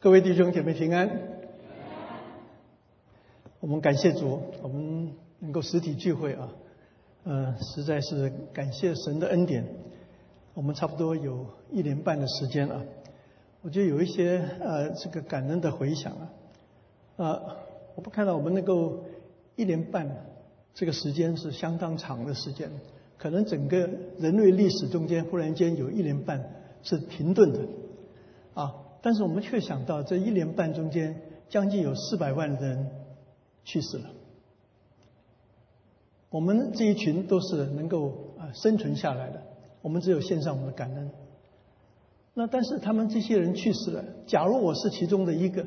[0.00, 1.10] 各位弟兄姐妹平安。
[3.58, 6.48] 我们感谢主，我们能够实体聚会啊，
[7.24, 9.66] 呃，实在是感谢神的恩典。
[10.54, 12.80] 我们差不多有一年半的时间啊，
[13.60, 16.12] 我觉得有一些呃这个感恩的回响
[17.16, 17.56] 啊，啊，
[17.96, 19.02] 我们看到我们能够
[19.56, 20.08] 一年半
[20.74, 22.70] 这个时间是相当长的时间，
[23.16, 23.78] 可能整个
[24.20, 26.52] 人类历史中间忽然间有一年半
[26.84, 27.58] 是停顿的。
[29.08, 31.18] 但是我们却想到，这一年半中间，
[31.48, 32.90] 将近有四百万人
[33.64, 34.10] 去世了。
[36.28, 39.40] 我们这一群都是能够啊生存下来的，
[39.80, 41.10] 我们只有献上我们的感恩。
[42.34, 45.64] 那但是他们这些人去世了，假如我是其中的一个，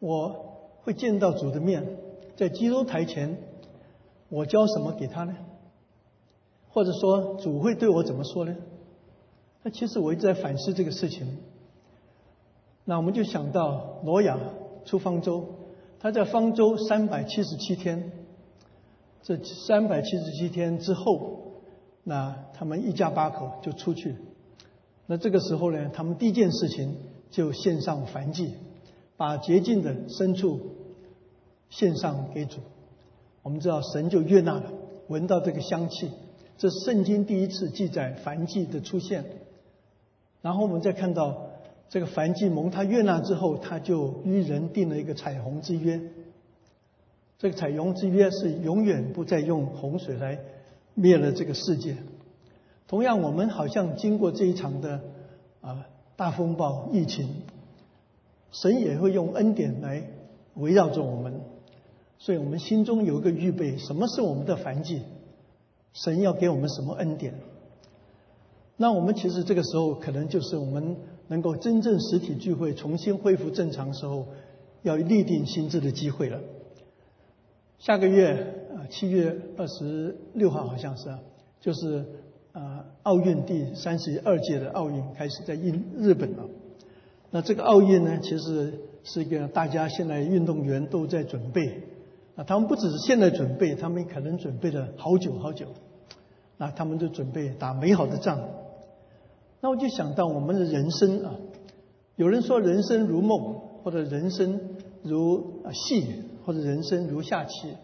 [0.00, 1.98] 我会见到主的面，
[2.34, 3.36] 在基督台前，
[4.30, 5.36] 我交什么给他呢？
[6.70, 8.56] 或者说主会对我怎么说呢？
[9.62, 11.26] 那其实我一直在反思这个事情。
[12.88, 14.38] 那我们就想到挪亚
[14.86, 15.44] 出方舟，
[16.00, 18.12] 他在方舟三百七十七天，
[19.22, 21.52] 这三百七十七天之后，
[22.02, 24.16] 那他们一家八口就出去。
[25.04, 26.96] 那这个时候呢，他们第一件事情
[27.30, 28.54] 就献上燔祭，
[29.18, 30.58] 把洁净的牲畜
[31.68, 32.56] 献上给主。
[33.42, 34.72] 我们知道神就悦纳了，
[35.08, 36.10] 闻到这个香气，
[36.56, 39.26] 这是圣经第一次记载燔祭的出现。
[40.40, 41.47] 然后我们再看到。
[41.90, 45.98] 这个梵祭蒙他悦纳之后，他就与人定了一个彩虹之约。
[47.38, 50.38] 这个彩虹之约是永远不再用洪水来
[50.94, 51.96] 灭了这个世界。
[52.86, 55.00] 同样，我们好像经过这一场的
[55.62, 57.26] 啊大风暴疫情，
[58.50, 60.02] 神也会用恩典来
[60.56, 61.40] 围绕着我们，
[62.18, 65.02] 所以我们心中有一个预备：什么是我们的梵祭？
[65.94, 67.32] 神要给我们什么恩典？
[68.76, 70.98] 那我们其实这个时候可能就是我们。
[71.28, 74.26] 能够真正实体聚会重新恢复正常时候，
[74.82, 76.40] 要立定心智的机会了。
[77.78, 78.32] 下个月
[78.74, 81.20] 啊，七月二十六号好像是啊，
[81.60, 82.04] 就是
[82.52, 86.44] 啊奥运第三十二届的奥运开始在印日本了。
[87.30, 88.72] 那这个奥运呢，其实
[89.04, 91.82] 是一个大家现在运动员都在准备
[92.36, 95.66] 啊，他们不只是现在准备，他们可能准备了好久好久，
[96.56, 98.40] 那他们就准备打美好的仗。
[99.60, 101.34] 那我就想到我们的人生啊，
[102.16, 104.60] 有人说人生如梦，或者人生
[105.02, 107.74] 如戏，或者人生如下棋，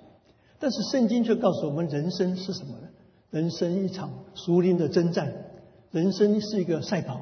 [0.59, 2.89] 但是圣经却告诉我们，人生是什么呢？
[3.31, 5.33] 人生一场熟灵的征战，
[5.91, 7.21] 人生是一个赛跑。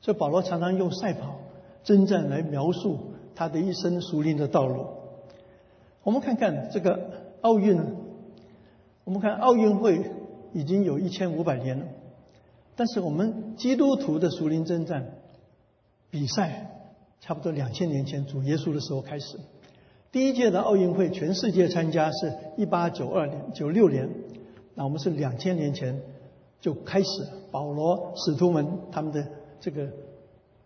[0.00, 1.36] 所以保罗常常用赛跑、
[1.84, 2.98] 征战来描述
[3.34, 4.86] 他的一生熟灵的道路。
[6.02, 7.10] 我们看看这个
[7.40, 7.80] 奥运，
[9.04, 10.10] 我们看奥运会
[10.52, 11.86] 已经有一千五百年了。
[12.74, 15.14] 但是我们基督徒的属灵征战
[16.10, 16.70] 比赛，
[17.20, 19.38] 差不多两千年前主耶稣的时候开始。
[20.10, 24.08] 第一届的奥运会，全世界参加是一八九二年、九六年，
[24.74, 26.00] 那我们是两千年前
[26.60, 27.06] 就开始。
[27.50, 29.26] 保罗、使徒们他们的
[29.60, 29.88] 这个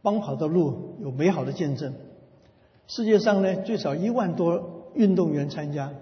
[0.03, 1.93] 帮跑的路有美好的见证。
[2.87, 5.93] 世界上呢，最少一万多运动员参加，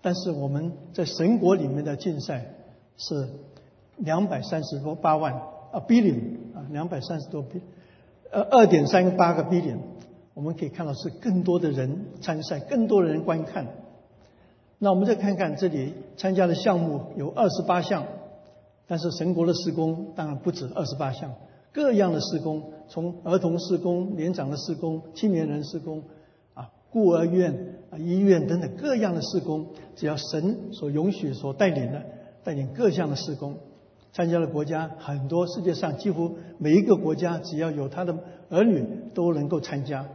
[0.00, 2.54] 但是我们在神国里面的竞赛
[2.96, 3.28] 是。
[3.98, 5.32] 两百三十多八万
[5.72, 6.18] 啊，billion
[6.54, 7.60] 啊，两百三十多 b，
[8.30, 9.78] 呃，二点三八个 billion，
[10.34, 13.66] 我们可以看到是更多的人参赛，更多的人观看。
[14.78, 18.04] 那我们再看看这里参加的项目有二十八项，
[18.86, 21.32] 但是神国的施工当然不止二十八项，
[21.72, 26.02] 各样的施工，从儿童施工、年长的施工、青年人施工，
[26.52, 32.02] 啊，孤儿院啊、医院等等各样的施工，只要神所允许、所带领的，
[32.44, 33.56] 带领各项的施工。
[34.16, 38.16] 参加的国家很多，世界上几乎每一个国家只要有他的
[38.48, 38.82] 儿女
[39.12, 40.08] 都能够参加。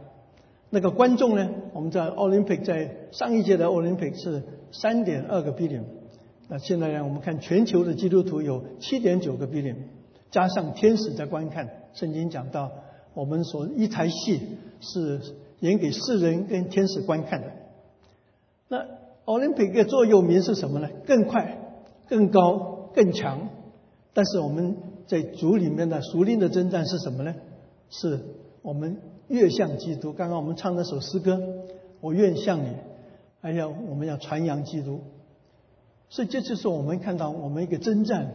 [0.70, 1.48] 那个观众呢？
[1.72, 4.42] 我们在奥林匹克在上一届的奥林匹克是
[4.72, 5.84] 三点二个 billion，
[6.48, 7.04] 那现在呢？
[7.04, 9.76] 我们看全球的基督徒有七点九个 billion，
[10.32, 11.70] 加上天使在观看。
[11.92, 12.72] 圣经讲到，
[13.14, 14.40] 我们所一台戏
[14.80, 15.20] 是
[15.60, 17.46] 演给世人跟天使观看的。
[18.66, 18.78] 那
[19.26, 20.88] 奥林匹克座右铭是什么呢？
[21.06, 21.56] 更快、
[22.08, 23.48] 更高、更强。
[24.14, 24.76] 但是我们
[25.06, 27.34] 在主里面的属灵的征战是什么呢？
[27.88, 28.20] 是
[28.62, 28.98] 我们
[29.28, 30.12] 越像基督。
[30.12, 31.40] 刚刚我们唱那首诗歌，
[32.00, 32.68] 我愿像你，
[33.40, 35.00] 还要我们要传扬基督。
[36.10, 38.32] 所以这就是我们看到我们一个征战，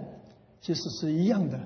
[0.61, 1.59] 其实是一样的。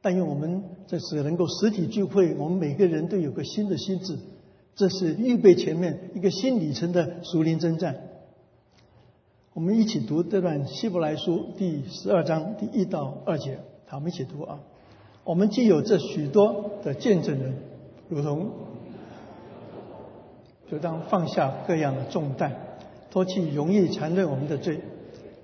[0.00, 4.18] 但愿我们这是能够实体聚会，我们每个人都有个新的心智，
[4.74, 7.96] 这是预备前面一个新里程的属灵征战。
[9.52, 14.60] 我们一起读这段希伯来书第十二章第一到二节，好，我们一起读啊。
[15.24, 17.56] 我们既有这许多的见证人，
[18.08, 18.48] 如同
[20.70, 22.52] 就当放下各样的重担，
[23.10, 24.78] 脱去容易缠累我们的罪，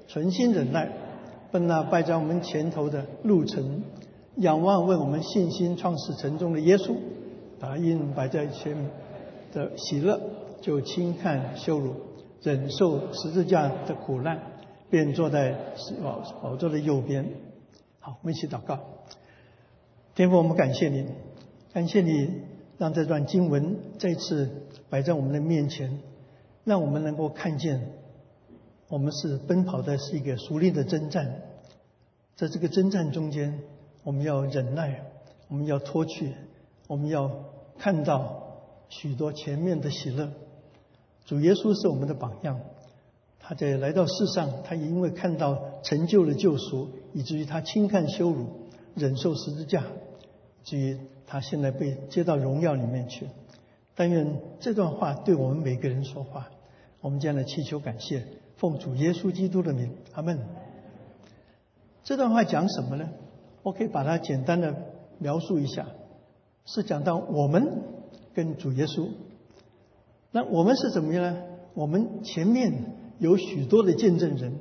[0.06, 0.88] 存心忍耐，
[1.50, 3.82] 奔那摆在我们前头的路程，
[4.37, 6.94] 仰望为我们信心创始成终的耶稣，
[7.58, 8.88] 把因摆在前面
[9.53, 10.20] 的喜乐，
[10.61, 11.93] 就轻看羞辱，
[12.42, 14.40] 忍受十字架的苦难，
[14.90, 15.52] 便坐在
[16.02, 17.28] 宝宝座的右边。
[17.98, 18.78] 好，我们一起祷告。
[20.14, 21.06] 天父，我们感谢你，
[21.72, 22.42] 感谢你
[22.78, 24.48] 让这段经文再次
[24.88, 26.00] 摆在我们的面前，
[26.64, 27.92] 让我们能够看见，
[28.88, 31.42] 我们是奔跑的是一个熟练的征战，
[32.34, 33.60] 在这个征战中间，
[34.04, 35.02] 我们要忍耐，
[35.48, 36.32] 我们要脱去，
[36.86, 37.30] 我们要
[37.78, 40.30] 看到许多前面的喜乐。
[41.26, 42.61] 主耶稣是我们的榜样，
[43.38, 48.46] 他在来到世上，他也因为看到成就了救赎，以至于他轻看羞辱，
[48.94, 49.82] 忍受十字架。
[50.64, 53.28] 至于他现在被接到荣耀里面去，
[53.94, 56.49] 但愿这段话对我们每个人说话。
[57.00, 58.25] 我们将来祈求感谢，
[58.56, 60.38] 奉主耶稣基督的名，阿门。
[62.02, 63.08] 这段话讲什么呢？
[63.62, 64.75] 我可以把它简单的
[65.19, 65.87] 描述一下，
[66.64, 67.82] 是讲到我们
[68.32, 69.08] 跟主耶稣。
[70.36, 71.42] 那我们是怎么样呢？
[71.72, 72.70] 我们前面
[73.18, 74.52] 有许多的见证人。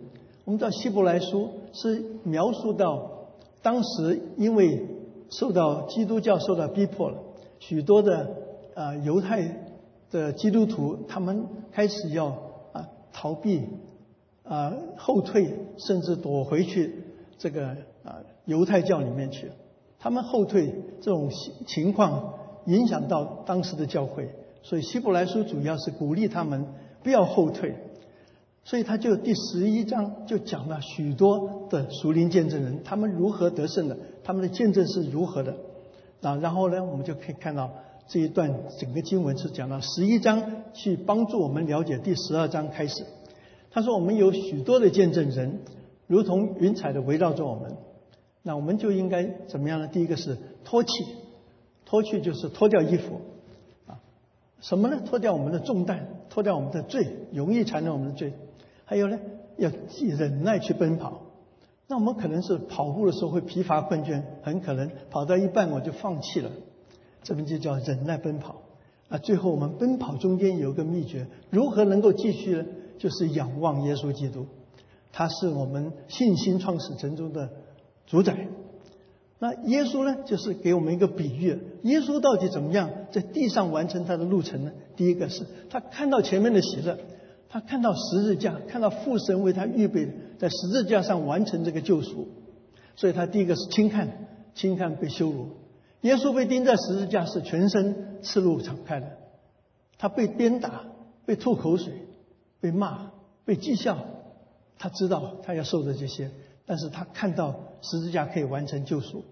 [0.45, 3.27] 我们知道希伯来书是描述到
[3.61, 4.87] 当时因为。
[5.31, 7.17] 受到基督教受到逼迫了，
[7.59, 8.29] 许多的
[8.75, 9.59] 啊犹太
[10.11, 12.27] 的基督徒，他们开始要
[12.71, 13.63] 啊逃避
[14.43, 17.03] 啊后退，甚至躲回去
[17.39, 17.69] 这个
[18.03, 19.51] 啊犹太教里面去。
[19.97, 21.31] 他们后退这种
[21.65, 22.35] 情况
[22.67, 24.29] 影响到当时的教会，
[24.65, 26.65] 所以希伯来书主要是鼓励他们
[27.03, 27.75] 不要后退。
[28.63, 35.55] 所以他就第十一章就讲了许多的属灵见证人，他们如何得胜的，他们的见证是如何的
[36.21, 36.35] 啊。
[36.37, 37.69] 然后呢，我们就可以看到
[38.07, 43.05] 这一段整个经文是讲到十一章，去帮助我们了解第十二章开始。
[43.69, 45.59] 他说我们有许多的见证人，
[46.07, 47.77] 如同云彩的围绕着我们，
[48.41, 49.87] 那我们就应该怎么样呢？
[49.87, 50.89] 第一个是脱去，
[51.85, 53.21] 脱去就是脱掉衣服，
[54.61, 55.01] 什么呢？
[55.05, 58.33] 脱掉我们的重担，脱掉我们的罪，容易缠着我们的罪。
[58.85, 59.19] 还有呢，
[59.57, 59.69] 要
[60.17, 61.21] 忍耐去奔跑。
[61.87, 66.49] 那我们可能是跑步的时候会疲乏困倦，很可能跑到一半我就放弃了。
[67.21, 68.55] 这边就叫忍耐奔跑。
[69.09, 72.65] 啊，最后我们奔跑中间有个秘诀，如何能够继续呢？
[72.97, 74.47] 就是仰望耶稣基督，
[75.11, 77.49] 他是我们信心创始成中的
[78.07, 78.47] 主宰。
[79.45, 81.55] 那耶稣呢，就是给我们一个比喻。
[81.83, 84.71] 耶稣到底怎么样在地上完成他的路程呢？
[84.95, 86.97] 第一个是他看到前面的喜乐。
[87.47, 90.09] 他看到十字架，看到父神为他预备
[90.39, 92.27] 在十字架上完成这个救赎，
[92.95, 95.49] 所以他第一个是轻看，轻看被羞辱。
[96.01, 99.07] 耶稣被钉在十字架是全身赤露敞开的，
[99.99, 100.81] 他被鞭打，
[101.27, 101.93] 被吐口水，
[102.59, 103.11] 被骂，
[103.45, 103.99] 被讥笑，
[104.79, 106.31] 他知道他要受的这些，
[106.65, 109.23] 但是他看到十字架可以完成救赎。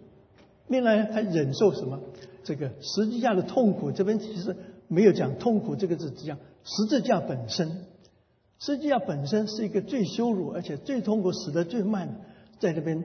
[0.67, 1.99] 另外，他忍受什么？
[2.43, 4.55] 这个十字架的痛苦，这边其实
[4.87, 7.85] 没有讲痛苦这个字，只讲十字架本身。
[8.59, 12.21] 十字架本身是一个最羞辱，而且最痛苦、死得最慢，
[12.59, 13.03] 在那边。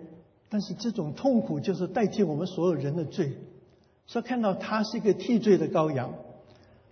[0.48, 3.32] 但是这种痛苦就是代替我们所有人的罪。
[4.06, 6.14] 所以看到他是一个替罪的羔羊，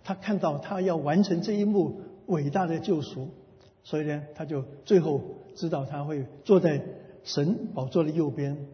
[0.03, 3.29] 他看到他要完成这一幕伟大的救赎，
[3.83, 5.21] 所以呢，他就最后
[5.55, 6.83] 知道他会坐在
[7.23, 8.67] 神宝座的右边。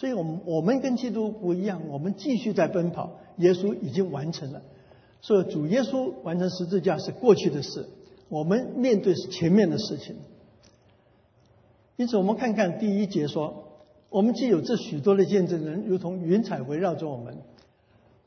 [0.00, 3.18] 所以我们我们跟基督不一样，我们继续在奔跑。
[3.36, 4.62] 耶稣已经完成了，
[5.20, 7.86] 所以主耶稣完成十字架是过去的事。
[8.30, 10.16] 我们面对是前面的事情，
[11.96, 13.64] 因此我们看看第一节说，
[14.08, 17.36] 我们既有这许多的见证人，如同云彩围绕着我们。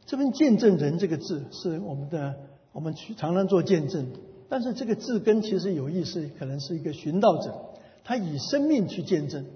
[0.06, 2.36] 这边“见证人”这个字是我们的，
[2.72, 4.06] 我们去常常做见证，
[4.48, 7.56] 但是这个字根其实有意思，可能是一个寻道者，
[8.03, 9.48] 他以生命去见证。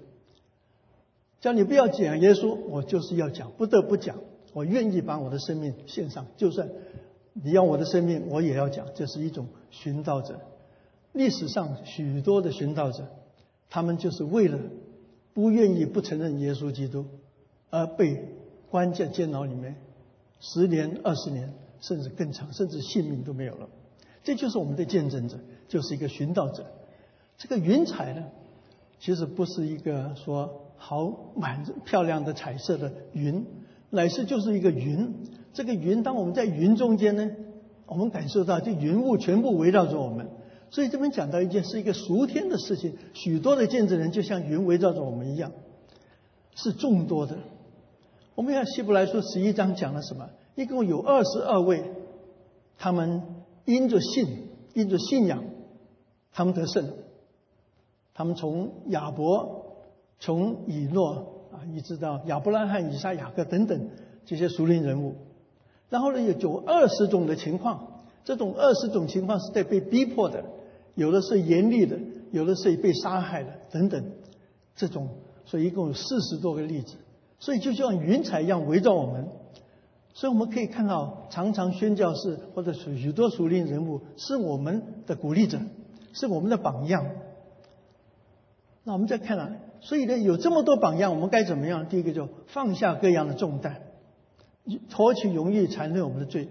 [1.40, 4.16] 叫你不要讲耶稣，我就是要讲，不得不讲，
[4.52, 6.68] 我愿意把我的生命献上，就算。
[7.40, 10.40] 你要我的生命，我也要讲，这是一种寻道者。
[11.12, 13.06] 历史上许多的寻道者，
[13.70, 14.58] 他们就是为了
[15.34, 17.04] 不愿意不承认耶稣基督，
[17.70, 18.34] 而被
[18.70, 19.76] 关在监牢里面
[20.40, 23.68] 十年、二十年，甚至更长，甚至性命都没有了。
[24.24, 26.66] 这就是我们的见证者，就是一个寻道者。
[27.36, 28.24] 这个云彩呢，
[28.98, 33.44] 其实不是一个说好满漂亮的彩色的云，
[33.90, 35.14] 乃是就是一个云。
[35.52, 37.30] 这个云，当我们在云中间呢，
[37.86, 40.28] 我们感受到这云雾全部围绕着我们。
[40.70, 45.52] 所以这边讲到一件是一个俗天的事情，许多的见证人就像云围绕着我们一样，
[46.54, 47.38] 是众多的。
[48.34, 50.28] 我们看希伯来书十一章讲了什么？
[50.54, 51.82] 一共有二十二位，
[52.76, 53.22] 他们
[53.64, 55.42] 因着信，因着信仰，
[56.32, 56.92] 他们得胜。
[58.14, 59.57] 他们从亚伯、
[60.20, 63.88] 从以诺啊，一直到亚伯拉罕、以撒、雅各等等
[64.26, 65.14] 这些属灵人物，
[65.88, 70.44] 然后呢，有有二十种的情况，这种二十种情况是在被逼迫的，
[70.94, 71.96] 有的是严厉的，
[72.30, 74.04] 有的是被杀害的等等，
[74.76, 75.08] 这种，
[75.44, 76.96] 所以一共有四十多个例子，
[77.38, 79.28] 所以就像云彩一样围着我们，
[80.12, 85.58] 所以我们可以看到，常常宣教士或者许许多属灵人物是我们的鼓励者，
[86.12, 87.06] 是我们的榜样。
[88.84, 91.88] 那我们再看啊，所以呢，有这么多榜样，我们该怎么样？
[91.88, 93.82] 第一个就放下各样的重担，
[94.90, 96.48] 脱去容易缠累我们的罪。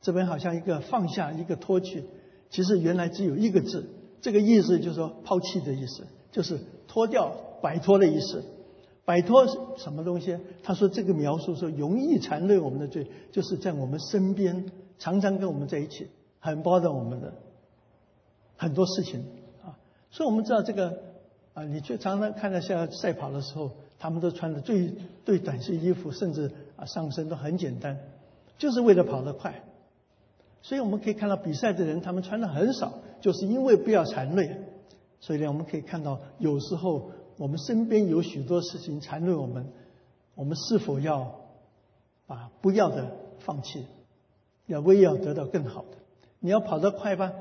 [0.00, 2.04] 这边好像一个放下，一个脱去，
[2.50, 3.88] 其实原来只有一个字，
[4.20, 7.32] 这个意思就是说抛弃的意思，就是脱掉、
[7.62, 8.44] 摆脱的意思。
[9.04, 9.46] 摆脱
[9.78, 10.38] 什么东西？
[10.62, 14.66] 他说这个描述说容易缠累我们的罪，就是在我们身边，
[14.98, 16.08] 常常跟我们在一起，
[16.38, 17.32] 很包着我们的
[18.56, 19.24] 很多事情
[19.64, 19.78] 啊。
[20.10, 21.07] 所以我们知道这个。
[21.58, 27.98] 啊，你去常常看到像赛跑的时候，他们都穿的最最短些衣服，甚至啊上身都很简单，
[28.58, 29.64] 就是为了跑得快。
[30.62, 34.56] 所以我们可以看到比赛的人，他们穿的很少，就是因为不要残累。
[35.18, 39.66] 所以呢，我们可以看到有时候我们身边有许多事情残累我们，
[40.36, 41.40] 我们是否要
[42.28, 43.10] 把不要的
[43.40, 43.84] 放弃，
[44.66, 45.96] 要为要得到更好的？
[46.38, 47.32] 你要跑得快吧，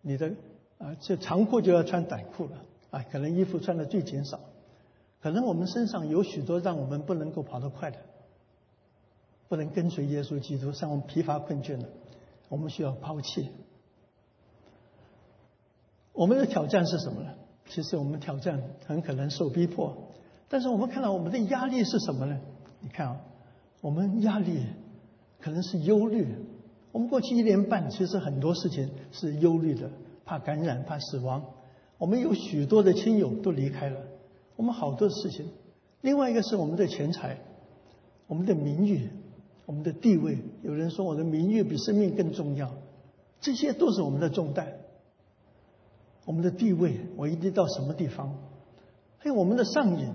[0.00, 0.30] 你的
[0.78, 2.52] 啊这长裤就要穿短裤了。
[2.94, 4.38] 啊，可能衣服穿的最减少，
[5.20, 7.98] 可能我们身上有许多让我们不能够跑得快的，
[9.48, 11.88] 不能跟随耶稣基督，让我们疲乏困倦的，
[12.48, 13.48] 我们需要抛弃。
[16.12, 17.34] 我们的挑战是什么呢？
[17.66, 19.96] 其实我们挑战很可能受逼迫，
[20.48, 22.38] 但是我们看到我们的压力是什么呢？
[22.78, 23.20] 你看啊，
[23.80, 24.64] 我们压力
[25.40, 26.32] 可能是忧虑。
[26.92, 29.90] 我们过去一年半，其实很多事情是忧虑的，
[30.24, 31.44] 怕感染，怕死亡。
[32.04, 33.98] 我们有许多的亲友都离开了，
[34.56, 35.48] 我们好多事情。
[36.02, 37.38] 另外一个是我们的钱财，
[38.26, 39.08] 我们的名誉，
[39.64, 40.36] 我们的地位。
[40.60, 42.70] 有人说我的名誉比生命更重要，
[43.40, 44.70] 这些都是我们的重担。
[46.26, 48.36] 我们的地位，我一定到什么地方？
[49.16, 50.12] 还有我们的上瘾，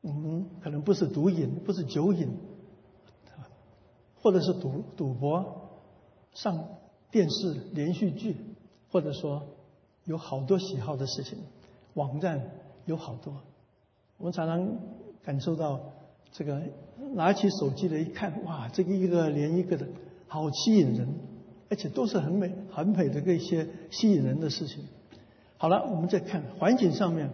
[0.00, 2.28] 我们可能不是毒瘾，不是酒瘾，
[4.20, 5.78] 或者是赌赌博、
[6.32, 6.70] 上
[7.12, 8.36] 电视连续剧，
[8.90, 9.44] 或者说。
[10.08, 11.38] 有好多喜好的事情，
[11.92, 12.42] 网站
[12.86, 13.34] 有好多，
[14.16, 14.66] 我们常常
[15.22, 15.78] 感受到
[16.32, 16.62] 这个
[17.12, 19.86] 拿起手机来一看，哇，这个一个连一个的，
[20.26, 21.06] 好吸引人，
[21.68, 24.82] 而且都是很美、很美的一些吸引人的事情。
[25.58, 27.28] 好了，我们再看环境上面，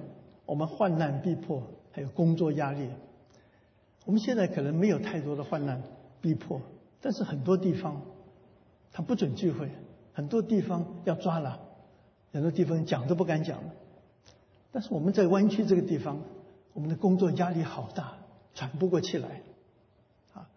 [0.45, 1.63] 我们患难逼迫，
[1.93, 2.89] 还有工作压力。
[4.05, 5.81] 我们现在可能没有太多的患难
[6.21, 6.61] 逼迫，
[7.01, 8.03] 但是很多地方
[8.91, 9.71] 他不准聚会，
[10.13, 11.61] 很多地方要抓了。
[12.35, 13.71] 很多地方讲都不敢讲了，
[14.73, 16.21] 但是我们在湾区这个地方，
[16.73, 18.15] 我们的工作压力好大，
[18.55, 19.41] 喘不过气来，
[20.33, 20.51] 啊，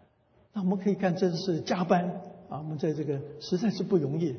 [0.53, 2.19] 那我们可以看，这是加班
[2.50, 4.31] 啊，我们在这个实在是不容易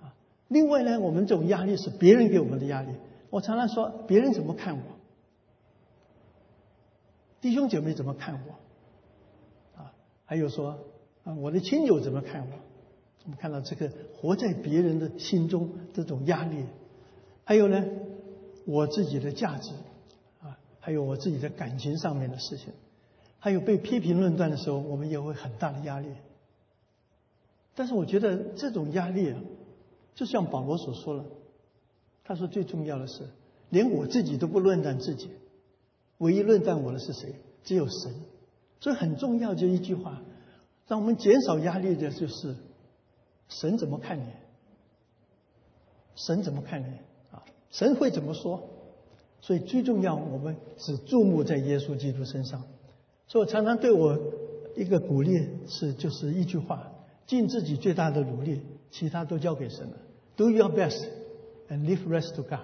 [0.00, 0.14] 啊。
[0.46, 2.90] 另外呢，我们这种压力是别人给我们的压力。
[3.28, 4.82] 我常常说，别人怎么看我？
[7.40, 9.82] 弟兄姐妹怎么看我？
[9.82, 9.92] 啊，
[10.26, 10.78] 还有说
[11.24, 12.56] 啊，我的亲友怎么看我？
[13.24, 16.64] 我们看到这个活在别人的心中这种压力。
[17.44, 17.84] 还有呢，
[18.66, 19.70] 我自己的价值
[20.40, 22.72] 啊，还有我自己的感情上面的事情，
[23.38, 26.08] 还有被批评论断的时候，我们也会很大的压力。
[27.74, 29.40] 但是我觉得这种压力啊，
[30.14, 31.24] 就像保罗所说了，
[32.24, 33.28] 他说最重要的是，
[33.70, 35.30] 连我自己都不论断自己，
[36.18, 37.34] 唯一论断我的是谁？
[37.62, 38.14] 只有神。
[38.80, 40.22] 所以很重要就一句话，
[40.86, 42.54] 让我们减少压力的就是，
[43.48, 44.30] 神怎么看你？
[46.14, 46.94] 神怎么看你？
[47.74, 48.62] 神会怎么说？
[49.40, 52.62] 所以最重要，我们只注目在耶稣基督身上。
[53.26, 54.16] 所以我常常对我
[54.76, 56.92] 一个鼓励是，就是一句话：
[57.26, 58.62] 尽自己最大的努力，
[58.92, 59.96] 其他都交给神了。
[60.36, 61.04] Do your best
[61.68, 62.60] and leave rest to God。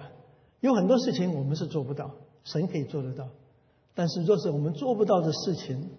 [0.61, 2.15] 有很多事情我们是做不到，
[2.45, 3.27] 神可以做得到。
[3.93, 5.89] 但是若是我们做不到的事情，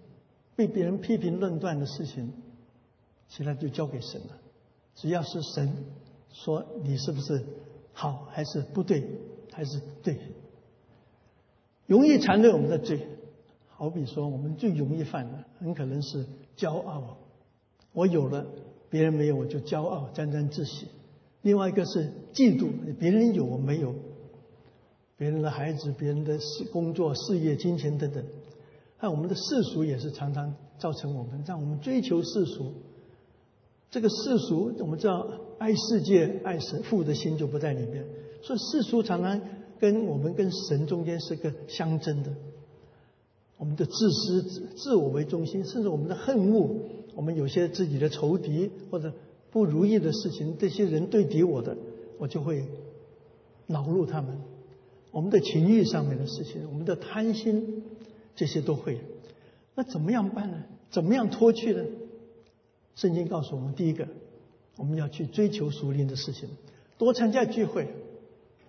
[0.55, 2.33] 被别人批评论断的事情，
[3.29, 4.37] 其他就交给神了。
[4.95, 5.71] 只要是神
[6.31, 7.45] 说你是不是？
[7.93, 9.07] 好还是不对，
[9.51, 10.17] 还是对？
[11.85, 13.07] 容易缠累我们的罪，
[13.69, 16.25] 好比说我们最容易犯的，很可能是
[16.57, 17.17] 骄傲。
[17.93, 18.45] 我有了，
[18.89, 20.87] 别人没有，我就骄傲沾沾自喜。
[21.41, 23.93] 另外一个是嫉妒，别人有我没有，
[25.17, 28.23] 别人的孩子、别人的事、工作、事业、金钱等等。
[28.99, 32.71] 那我们的世俗也是常常造成我们，让我们追求世俗，
[33.91, 35.27] 这个世俗，我们知道
[35.63, 38.05] 爱世界、爱神父的心就不在里面，
[38.41, 39.39] 所以世俗常常
[39.79, 42.33] 跟我们跟神中间是个相争的。
[43.55, 46.69] 我们的自私、自自我为中心，甚至我们的恨恶，
[47.15, 49.13] 我们有些自己的仇敌或者
[49.51, 51.77] 不如意的事情，这些人对敌我的，
[52.17, 52.65] 我就会
[53.67, 54.37] 恼怒他们。
[55.11, 57.83] 我们的情欲上面的事情，我们的贪心，
[58.35, 58.99] 这些都会。
[59.75, 60.57] 那怎么样办呢？
[60.91, 61.85] 怎么样脱去呢？
[62.95, 64.05] 圣经告诉我们，第一个，
[64.77, 66.49] 我们要去追求属灵的事情，
[66.97, 67.87] 多参加聚会。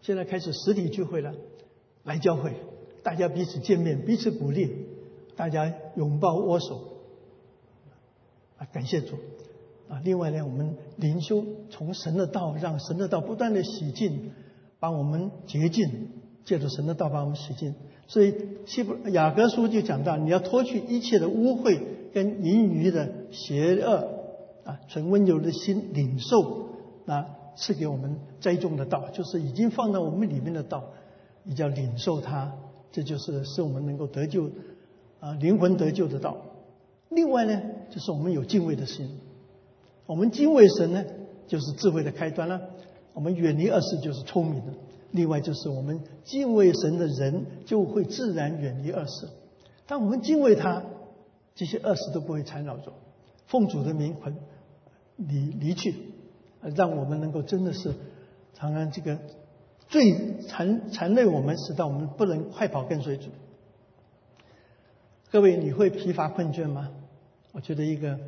[0.03, 1.35] 现在开始实体聚会了，
[2.03, 2.53] 来教会，
[3.03, 4.71] 大家彼此见面，彼此鼓励，
[5.35, 6.99] 大家拥抱握手，
[8.59, 9.17] 啊，感谢主。
[9.89, 14.33] 啊，另外呢，我们灵修从神的道，让神的道不断的洗净，
[14.79, 16.11] 把我们洁净，
[16.45, 17.75] 借着神的道把我们洗净。
[18.07, 18.35] 所以
[18.67, 21.81] 希伯雅各书就讲到，你要脱去一切的污秽
[22.13, 24.14] 跟淫余的邪恶。
[24.65, 26.69] 啊，存温柔的心领受
[27.07, 30.85] 啊，赐给我们栽种的道，就是已经放在我们里面的道，
[31.43, 32.53] 你叫领受它，
[32.91, 34.51] 这就是使我们能够得救
[35.21, 36.37] 啊，灵魂得救的道。
[37.11, 39.19] 另外呢，就是我们有敬畏的心，
[40.07, 41.05] 我们敬畏神呢，
[41.47, 42.61] 就是智慧的开端了。
[43.13, 44.73] 我们远离恶事，就是聪明的。
[45.13, 49.29] 另外就是我们敬畏神的人，就会自然远离恶事。
[49.87, 50.83] 当我们敬畏他，
[51.55, 52.93] 这些恶事都不会缠绕着。
[53.47, 54.35] 奉主的名，魂。
[55.17, 55.95] 离离去，
[56.75, 57.95] 让我们能够真的是
[58.55, 59.19] 常常这个
[59.89, 63.29] 最残残累我们，使到我们不能快跑跟随主。
[65.31, 66.91] 各位，你会疲乏困倦吗？
[67.53, 68.19] 我觉得一个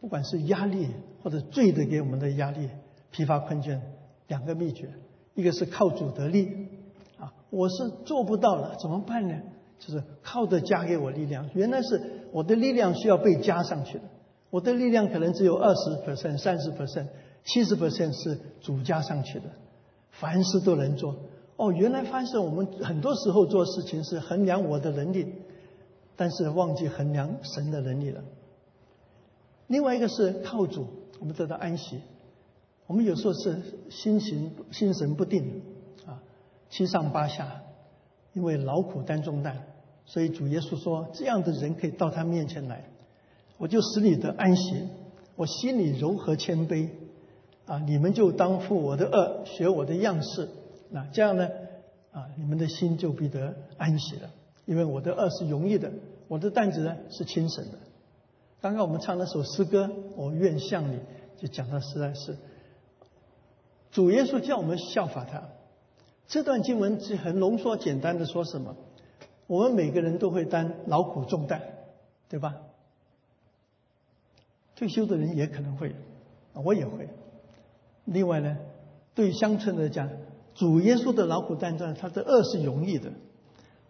[0.00, 0.88] 不管是压力
[1.22, 2.68] 或者罪的给我们的压力，
[3.10, 3.80] 疲乏困倦
[4.28, 4.88] 两个秘诀，
[5.34, 6.68] 一个是靠主得力
[7.18, 9.40] 啊，我是做不到了，怎么办呢？
[9.80, 12.00] 就是靠着加给我力量，原来是
[12.32, 14.04] 我的力量需要被加上去的。
[14.54, 17.08] 我的力量可能只有二十 percent、三十 percent、
[17.42, 19.46] 七十 percent 是主加上去的，
[20.12, 21.16] 凡事都能做。
[21.56, 25.26] 哦，原来发现我们很多时候做事情是衡量我的能力，
[26.14, 28.22] 但是忘记衡量神的能力了。
[29.66, 30.86] 另外一个是靠主，
[31.18, 32.00] 我们得到安息。
[32.86, 35.62] 我们有时候是心情心神不定
[36.06, 36.22] 啊，
[36.70, 37.60] 七上八下，
[38.34, 39.64] 因为劳苦担重担，
[40.06, 42.84] 所以主耶稣说，这样的人可以到他面前来。
[43.64, 44.88] 我就使你得安息，
[45.36, 46.90] 我心里柔和谦卑，
[47.64, 50.50] 啊，你们就当负我的恶，学我的样式，
[50.90, 51.48] 那这样呢，
[52.12, 54.28] 啊，你们的心就必得安息了，
[54.66, 55.90] 因为我的恶是容易的，
[56.28, 57.78] 我的担子呢是轻省的。
[58.60, 60.98] 刚刚我们唱那首诗歌，我愿向你，
[61.40, 62.36] 就讲到实在是，
[63.90, 65.42] 主耶稣叫我们效法他。
[66.28, 68.76] 这段经文是很浓缩简单的说什么？
[69.46, 71.62] 我们每个人都会担劳苦重担，
[72.28, 72.56] 对吧？
[74.76, 75.94] 退休的人也可能会，
[76.52, 77.08] 我也会。
[78.04, 78.56] 另外呢，
[79.14, 80.10] 对乡村来讲，
[80.54, 83.12] 主耶稣的劳苦担当，他的恶是容易的。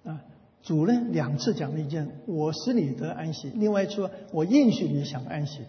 [0.05, 0.23] 啊，
[0.63, 3.51] 主呢两次讲了一件，我使你得安息。
[3.55, 5.63] 另外说，我应许你想安息。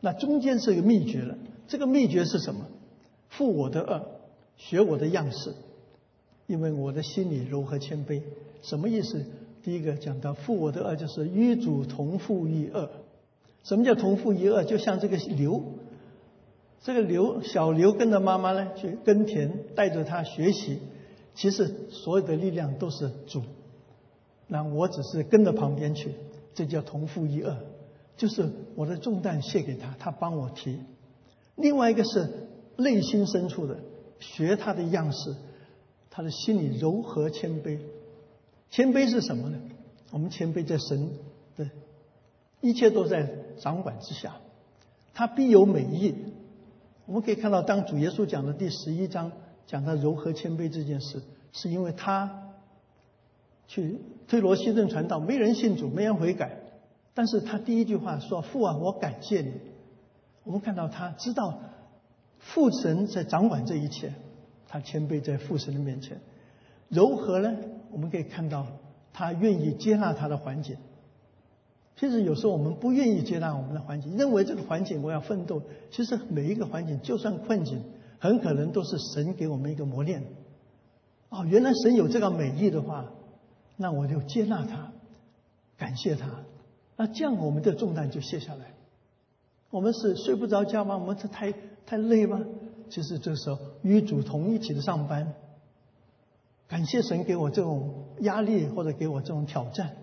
[0.00, 1.36] 那中间是一个秘诀了。
[1.68, 2.66] 这个秘诀是什么？
[3.28, 4.02] 负我的恶，
[4.56, 5.54] 学我的样式，
[6.46, 8.22] 因为我的心里柔和谦卑。
[8.62, 9.24] 什么意思？
[9.62, 12.90] 第一个讲到负我的恶，就是与主同负一恶。
[13.64, 14.62] 什么叫同父一二？
[14.62, 15.62] 就像这个牛，
[16.82, 20.78] 这个牛小牛跟着妈妈呢去耕田，带着他学习。
[21.34, 23.42] 其实所有的力量都是主，
[24.46, 26.12] 那我只是跟着旁边去，
[26.54, 27.56] 这叫同父一二，
[28.16, 30.78] 就是我的重担卸给他，他帮我提。
[31.56, 32.28] 另外一个是
[32.76, 33.78] 内心深处的
[34.20, 35.34] 学他的样式，
[36.10, 37.78] 他的心里柔和谦卑。
[38.70, 39.58] 谦卑是什么呢？
[40.12, 41.10] 我们谦卑在神。
[42.64, 44.36] 一切都在掌管之下，
[45.12, 46.14] 他必有美意。
[47.04, 49.32] 我们可以看到，当主耶稣讲的第十一章
[49.66, 51.20] 讲到柔和谦卑这件事，
[51.52, 52.54] 是因为他
[53.68, 56.58] 去推罗西顿传道，没人信主，没人悔改。
[57.12, 59.52] 但是他第一句话说：“父啊，我感谢你。”
[60.42, 61.60] 我们看到他知道
[62.38, 64.14] 父神在掌管这一切，
[64.68, 66.18] 他谦卑在父神的面前。
[66.88, 67.54] 柔和呢，
[67.90, 68.66] 我们可以看到
[69.12, 70.78] 他愿意接纳他的环境。
[71.96, 75.62] 其实有时候我们不愿意接纳我们的环境，认为这个环境我要奋斗。
[75.90, 77.80] 其实每一个环境，就算困境，
[78.18, 80.24] 很可能都是神给我们一个磨练。
[81.28, 83.06] 哦，原来神有这个美意的话，
[83.76, 84.92] 那我就接纳他，
[85.76, 86.28] 感谢他。
[86.96, 88.74] 那这样我们的重担就卸下来。
[89.70, 90.96] 我们是睡不着觉吗？
[90.96, 91.52] 我们是太
[91.86, 92.44] 太累吗？
[92.90, 95.32] 其实这时候与主同一起的上班，
[96.68, 99.96] 感谢神给我这种压力或者给我这种挑战。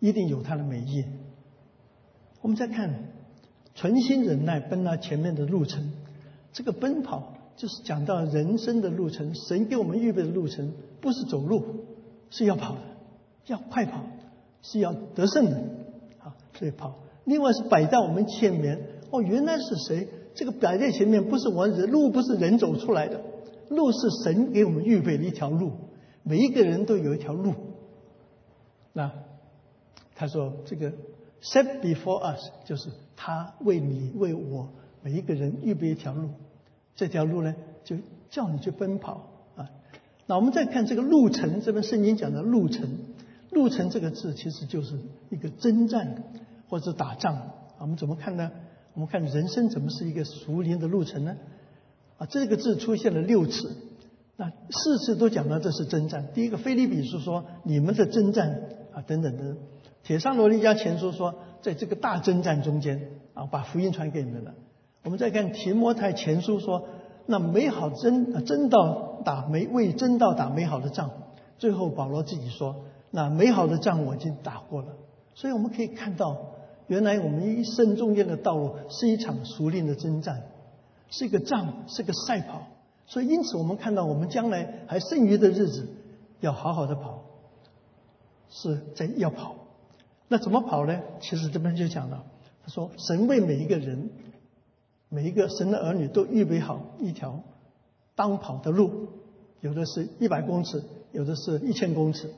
[0.00, 1.04] 一定有它的美意。
[2.40, 2.92] 我们再看
[3.74, 5.92] 存心忍耐，奔那前面的路程。
[6.52, 11.64] 这个奔跑就是讲到人生的路程，神给我们预备的路程，不是走路，
[12.30, 12.80] 是要跑的，
[13.46, 14.00] 要快跑，
[14.62, 15.56] 是要得胜的。
[16.20, 16.94] 啊，所以跑。
[17.24, 18.80] 另外是摆在我们前面，
[19.10, 20.08] 哦，原来是谁？
[20.34, 23.20] 这个摆在前面不是我人路，不是人走出来的，
[23.68, 25.72] 路是神给我们预备的一条路。
[26.22, 27.54] 每一个人都有一条路。
[28.92, 29.12] 那
[30.18, 30.90] 他说这个
[31.40, 34.68] set before us 就是他为你为我
[35.00, 36.30] 每一个人预备一条路，
[36.96, 37.54] 这条路呢
[37.84, 37.94] 就
[38.28, 39.70] 叫你去奔跑啊。
[40.26, 42.98] 那我们再看这个路程，这边圣经讲的路程，
[43.52, 44.98] 路程这个字其实就是
[45.30, 46.24] 一个征战
[46.68, 47.52] 或者打仗。
[47.78, 48.50] 我们怎么看呢？
[48.94, 51.36] 我们看人生怎么是一个熟练的路程呢？
[52.16, 53.76] 啊，这个字出现了六次。
[54.36, 56.26] 那四次都讲到这是征战。
[56.34, 59.56] 第一个，菲利比书说你们的征战啊，等等的。
[60.02, 64.54] 铁上罗尼加前书说，在这个大征战中间啊，把福音传给你们了。
[65.04, 66.86] 我们再看提摩太前书说，
[67.26, 71.10] 那美好征征道打美为征道打美好的仗。
[71.58, 74.88] 最后保罗自己说，那美好的仗我已经打过了。
[75.34, 76.36] 所以我们可以看到，
[76.86, 80.42] 原来我们一生中间的道路是一场熟练的征战，
[81.10, 82.62] 是一个仗，是个赛跑。
[83.06, 85.88] 所以，因此我们看到，我们将来还剩余的日子，
[86.40, 87.22] 要好好的跑，
[88.50, 89.54] 是在要跑。
[90.28, 91.00] 那怎么跑呢？
[91.20, 92.24] 其实这边就讲了，
[92.62, 94.10] 他说，神为每一个人，
[95.08, 97.42] 每一个神的儿女都预备好一条
[98.14, 99.08] 当跑的路，
[99.60, 102.30] 有的是一百公尺，有的是一千公尺，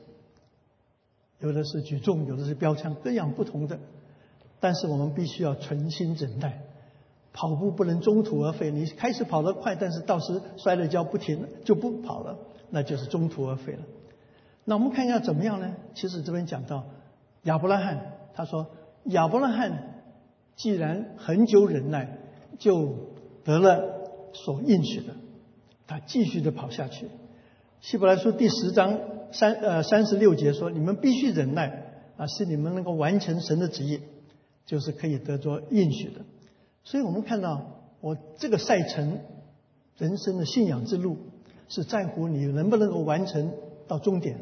[1.39, 3.77] 有的是举重，有的是标枪，各样不同的。
[4.59, 6.61] 但是我们必须要存心忍耐。
[7.33, 12.37] 跑步不能中途而废，你开始跑得快，但是到时摔了跤不停就不跑了，
[12.69, 13.83] 那就是中途而废了。
[14.65, 15.73] 那我们看一下怎么样呢？
[15.93, 16.83] 其实这边讲到
[17.43, 18.67] 亚伯拉罕，他说
[19.05, 20.03] 亚伯拉罕
[20.55, 22.17] 既然很久忍耐，
[22.59, 22.95] 就
[23.43, 23.83] 得了
[24.33, 25.15] 所应许的，
[25.87, 27.07] 他继续的跑下去。
[27.79, 28.99] 希伯来书第十章
[29.31, 31.85] 三呃三十六节说：你们必须忍耐
[32.17, 34.01] 啊，是你们能够完成神的旨意，
[34.67, 36.21] 就是可以得着应许的。
[36.83, 37.65] 所以我们看到，
[37.99, 39.19] 我这个赛程，
[39.97, 41.17] 人生的信仰之路，
[41.69, 43.51] 是在乎你能不能够完成
[43.87, 44.37] 到终点。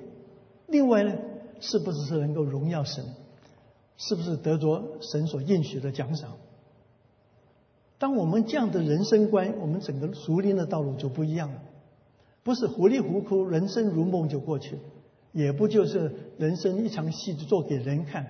[0.68, 1.14] 另外呢，
[1.60, 3.06] 是不是是能够荣耀神，
[3.98, 6.38] 是不是得着神所应许的奖赏？
[7.98, 11.62] 当我们这样的人生观，我们整个熟练的道路就不一样了。
[12.44, 14.80] 不是糊里糊涂，人生如梦就过去，
[15.34, 18.28] 也不就是人生一场戏做给人看，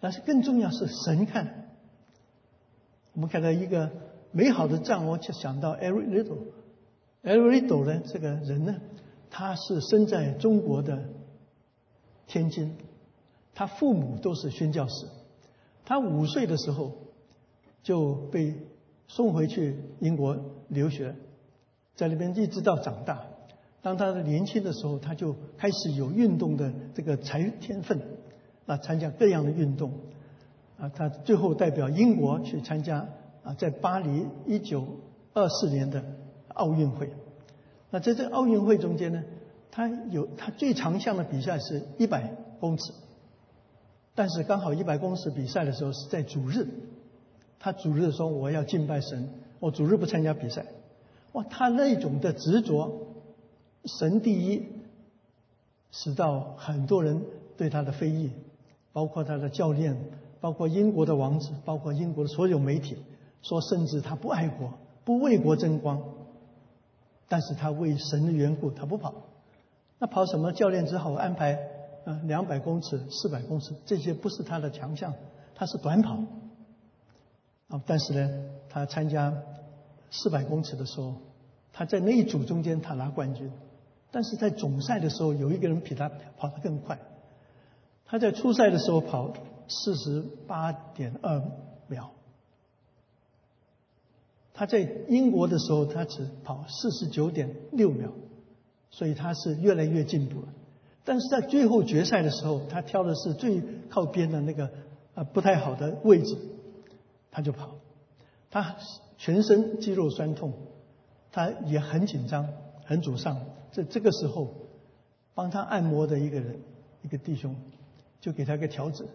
[0.00, 1.70] 但是更重要是神看。
[3.14, 3.90] 我们看到一个
[4.30, 8.76] 美好的仗，我就想到 Every Little，Every Little 呢，这个人呢，
[9.30, 11.02] 他是生在中国的
[12.26, 12.76] 天津，
[13.54, 15.06] 他父母都是宣教士。
[15.84, 16.92] 他五岁的时候
[17.82, 18.54] 就被
[19.06, 20.36] 送回去英国
[20.68, 21.14] 留学，
[21.94, 23.24] 在那边一直到长大。
[23.82, 28.00] 当他年轻的时候，他就开始有运动的这个才天分，
[28.66, 29.92] 啊，参加各样的运动。
[30.76, 33.06] 啊，他最后代表英国去参加
[33.44, 34.84] 啊，在巴黎一九
[35.32, 36.04] 二四年的
[36.48, 37.08] 奥运会。
[37.90, 39.22] 那在这奥运会中间呢，
[39.76, 42.94] 他有他最长项的比赛是一百公尺，
[44.14, 46.66] 但是刚好一百公尺比赛的时候是在主日，
[47.58, 49.28] 他主日说我要敬拜神，
[49.60, 50.64] 我主日不参加比赛。
[51.32, 52.90] 哇，他那种的执着，
[53.84, 54.66] 神第一，
[55.90, 57.22] 使到很多人
[57.58, 58.30] 对他的非议，
[58.94, 59.94] 包括他的教练。
[60.38, 62.96] 包括英国的王子，包括英国的所有媒体，
[63.42, 64.72] 说甚至他不爱国，
[65.04, 66.00] 不为国争光，
[67.28, 69.12] 但是他为神的缘故，他不跑。
[69.98, 70.52] 那跑什么？
[70.52, 71.58] 教练只好安排，
[72.04, 75.14] 呃，两百公尺、四百公尺，这些不是他的强项，
[75.54, 76.18] 他是短跑。
[77.68, 78.30] 啊，但是呢，
[78.68, 79.32] 他参加
[80.10, 81.14] 四百公尺的时候，
[81.72, 83.50] 他在那一组中间他拿冠军，
[84.10, 86.98] 但是在总赛的时候，有一个人比他跑得更快。
[88.04, 89.32] 他在初赛的时候跑。
[89.68, 91.42] 四十八点二
[91.88, 92.12] 秒，
[94.54, 94.78] 他在
[95.08, 98.12] 英国的时候，他只跑四十九点六秒，
[98.96, 100.48] 所以他是越来越进步了。
[101.04, 104.70] 但是在最后决赛的时候，他挑的是最靠边的那个
[105.14, 106.34] 啊不太好的位置，
[107.30, 107.74] 他就跑，
[108.50, 108.76] 他
[109.18, 110.54] 全身肌肉酸痛，
[111.30, 112.48] 他也很紧张，
[112.86, 113.38] 很沮丧。
[113.70, 114.54] 在这个时候，
[115.34, 116.58] 帮他按摩的一个人，
[117.02, 117.54] 一个弟兄，
[118.22, 119.06] 就给他个条子。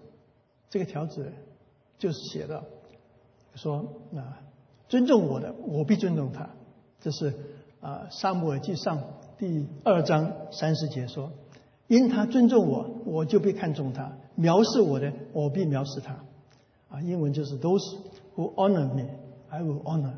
[0.69, 1.33] 这个条子
[1.97, 2.63] 就是写的，
[3.55, 3.79] 说
[4.15, 4.37] 啊，
[4.87, 6.47] 尊重我的，我必尊重他。
[6.99, 7.33] 这是
[7.81, 8.99] 啊，《沙漠耳记上》
[9.41, 11.31] 第二章三十节说
[11.89, 16.13] ：“因他尊重我，我就被看重他；藐视我的，我必藐视他。”
[16.95, 17.81] 啊，英文就是 “Those
[18.35, 19.09] who honor me,
[19.49, 20.13] I will honor。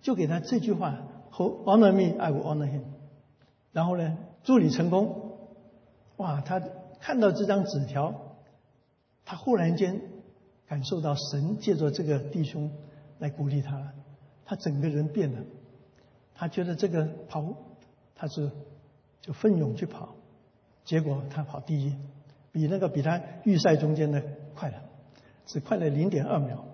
[0.00, 2.84] 就给他这句话：Who honor me, I will honor him。
[3.72, 5.36] 然后呢，助理成功。
[6.16, 6.58] 哇，他
[6.98, 8.38] 看到这张纸条，
[9.26, 10.00] 他忽然间
[10.66, 12.70] 感受到神借着这个弟兄
[13.18, 13.92] 来鼓励他了，
[14.46, 15.40] 他整个人变了。
[16.34, 17.54] 他觉得这个跑，
[18.22, 18.48] 他是
[19.20, 20.14] 就奋勇去跑，
[20.84, 21.92] 结果他跑第一，
[22.52, 24.22] 比那个比他预赛中间的
[24.54, 24.76] 快了，
[25.44, 26.64] 只快了零点二秒。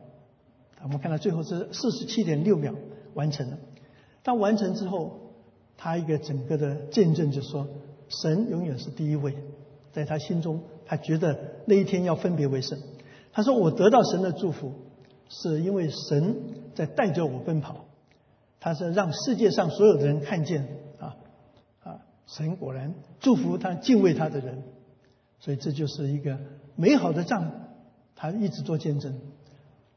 [0.82, 2.74] 我们看到最后是四十七点六秒
[3.14, 3.56] 完成了。
[4.22, 5.20] 当完成之后，
[5.78, 7.66] 他一个整个的见证就说：
[8.10, 9.34] 神永远是第一位，
[9.90, 11.34] 在他心中，他觉得
[11.64, 12.78] 那一天要分别为圣。
[13.32, 14.74] 他说：我得到神的祝福，
[15.30, 16.36] 是因为神
[16.74, 17.86] 在带着我奔跑。
[18.60, 20.68] 他是让世界上所有的人看见，
[22.28, 24.62] 神果然祝福他敬畏他的人，
[25.40, 26.38] 所以这就是一个
[26.76, 27.50] 美好的仗。
[28.14, 29.18] 他一直做见证。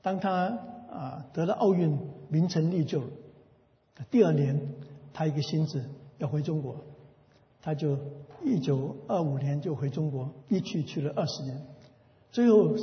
[0.02, 0.58] 当他
[0.89, 1.98] 啊得了奥运
[2.30, 3.04] 名成利就，
[4.10, 4.60] 第二年
[5.12, 5.84] 他一个心智
[6.17, 6.78] 要回中国，
[7.62, 7.98] 他就
[8.44, 11.62] 一九二五年就回中国，一去去了二十年，
[12.32, 12.76] 最后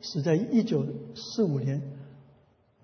[0.00, 1.82] 死在一九四五年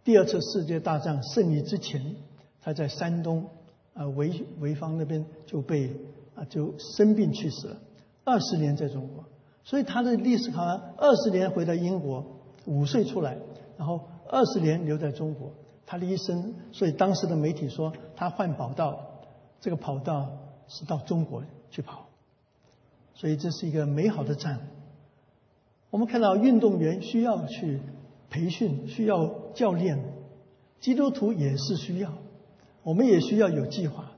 [0.05, 2.17] 第二次世界大战胜利之前。
[2.65, 3.49] 他在山东
[3.95, 5.97] 啊潍潍坊那边就被
[6.35, 7.77] 啊就生病去世了，
[8.25, 9.25] 二十年在中国，
[9.65, 12.25] 所以他的历史考二十年回到英国，
[12.65, 13.37] 五岁出来，
[13.77, 15.51] 然后二十年留在中国，
[15.85, 18.99] 他的一生，所以当时的媒体说他换跑道，
[19.61, 20.31] 这个跑道
[20.69, 22.07] 是到中国去跑，
[23.15, 24.61] 所以这是一个美好的战。
[25.91, 27.81] 我们看到运动员需要去
[28.31, 30.03] 培训，需要教练，
[30.81, 32.11] 基督徒也是需要。
[32.83, 34.13] 我们也需要有计划，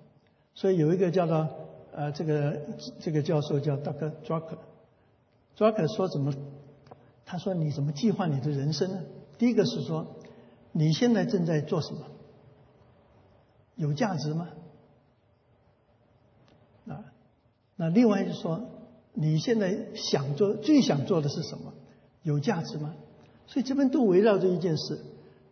[0.54, 1.48] 所以有一个叫做
[1.92, 2.60] 呃这个
[3.00, 4.12] 这个教授叫 Dr.
[4.24, 6.32] Drucker，Drucker 说怎么？
[7.26, 9.00] 他说你怎么计划你的人生呢？
[9.38, 10.16] 第一个是说
[10.72, 12.00] 你现在正在做什么？
[13.76, 14.48] 有价值吗？
[16.86, 17.04] 啊，
[17.76, 18.60] 那另外就是说
[19.14, 21.72] 你现在想做最想做的是什么？
[22.22, 22.94] 有价值吗？
[23.46, 25.00] 所以这边都围绕着一件事。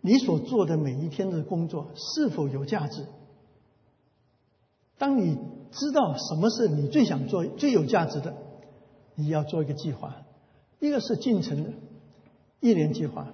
[0.02, 3.06] 你所做的每一天的工作是否有价值？
[4.98, 5.38] 当你
[5.70, 8.34] 知道什么是你最想做、最有价值的，
[9.14, 10.16] 你要做一个计划。
[10.80, 11.70] 一个是进程的
[12.58, 13.32] 一年计划，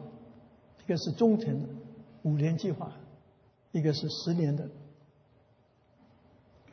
[0.85, 1.69] 一个是中程的
[2.23, 2.93] 五年计划，
[3.73, 4.69] 一个是十年的。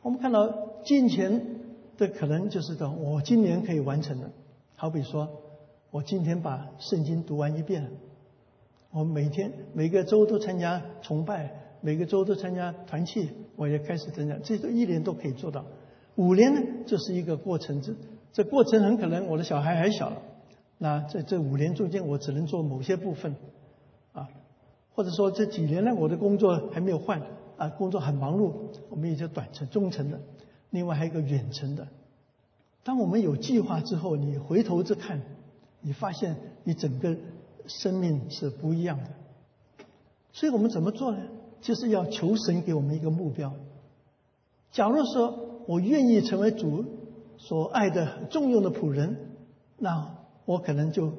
[0.02, 0.46] 我们看到
[0.84, 1.62] 金钱
[1.96, 4.30] 的可能就是说，我今年可以完成的。
[4.76, 5.26] 好比说，
[5.90, 7.90] 我今天把圣经读完一遍。
[8.90, 11.50] 我每天每个周都参加崇拜，
[11.82, 15.66] 每个周都参加团契，我也开始增加，这都一年都可以做到。
[16.14, 17.94] 五年呢，这是一个过程，这
[18.32, 20.12] 这过程很可能我的小孩还小，
[20.78, 23.36] 那在这五年中间，我只能做某些部分，
[24.12, 24.28] 啊，
[24.94, 27.20] 或者说这几年呢，我的工作还没有换，
[27.58, 28.52] 啊，工作很忙碌，
[28.88, 30.18] 我们也就短程、中程的，
[30.70, 31.86] 另外还有一个远程的。
[32.82, 35.20] 当我们有计划之后，你回头再看，
[35.82, 37.14] 你发现你整个。
[37.68, 39.04] 生命是不一样的，
[40.32, 41.18] 所以我们怎么做呢？
[41.60, 43.52] 就是要求神给我们一个目标。
[44.72, 46.84] 假如说我愿意成为主
[47.38, 49.16] 所爱的重用的仆人，
[49.78, 51.12] 那我可能就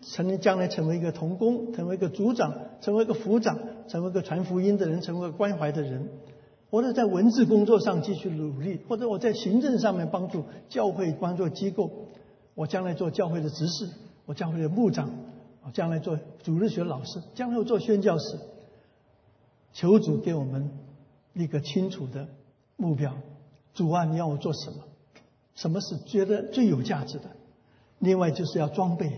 [0.00, 6.08] 成将来成为一个童工，成为一个组长，成为一个副长，成为一个传福音的人，成为一个关怀的人。
[6.70, 11.90] 或者在文字工作上继续努力，或者我在行政上面帮助教会、帮助机构，
[12.54, 13.90] 我将来做教会的执事，
[14.24, 15.10] 我教会的牧长。
[15.70, 18.38] 将来做主日学老师，将来做宣教师。
[19.72, 20.70] 求主给我们
[21.34, 22.28] 一个清楚的
[22.76, 23.14] 目标。
[23.74, 24.84] 主啊，你要我做什么？
[25.54, 27.30] 什么是觉得最有价值的？
[27.98, 29.10] 另外就是要装备。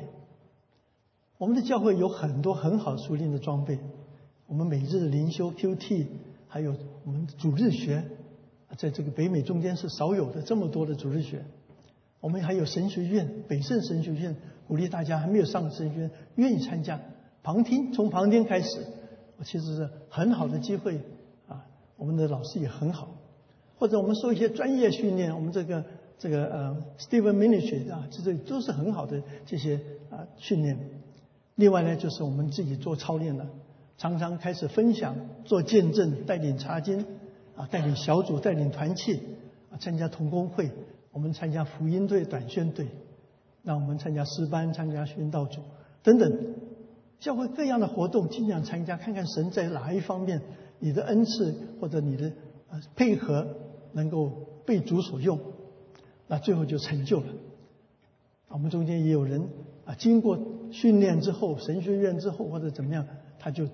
[1.38, 3.78] 我们的教会有很多很好熟练的装备。
[4.46, 6.07] 我们每日灵修 QT，
[6.46, 8.04] 还有我们主日学，
[8.76, 11.44] 在这个北美中间是少有的这么多的主日学。
[12.20, 14.37] 我们还有神学院，北圣神学院。
[14.66, 17.00] 鼓励大家还没有上神学院，愿意参加
[17.42, 18.85] 旁听，从旁听开始，
[19.44, 21.00] 其实是很好的机会
[21.46, 21.66] 啊。
[21.96, 23.09] 我们的老师也很好，
[23.79, 25.85] 或者我们受一些专业训练，我们这个
[26.18, 29.79] 这个呃，Steven Ministry 啊，这这都是很好的这些
[30.11, 30.79] 啊训练。
[31.57, 33.46] 另外呢，就是我们自己做操练了，
[33.98, 37.05] 常常开始分享、做见证、带领查经
[37.55, 39.20] 啊，带领小组、带领团契
[39.70, 40.70] 啊，参加同工会，
[41.12, 42.87] 我们参加福音队、短宣队。
[43.64, 45.61] 让我们参加诗班、参加宣道组
[46.03, 46.55] 等等，
[47.18, 50.42] 教会各样的活动，尽量参加，看看神在哪一方面，
[50.79, 52.31] 你的恩赐或者你的
[52.68, 53.57] 呃配合
[53.92, 54.31] 能够
[54.66, 55.40] 被主所用，
[56.29, 57.27] 那最后就成就了。
[58.48, 59.48] 我们中间也有人
[59.87, 60.38] 啊，经过
[60.70, 63.07] 训练之后，神学院之后或者怎么样，
[63.38, 63.66] 他就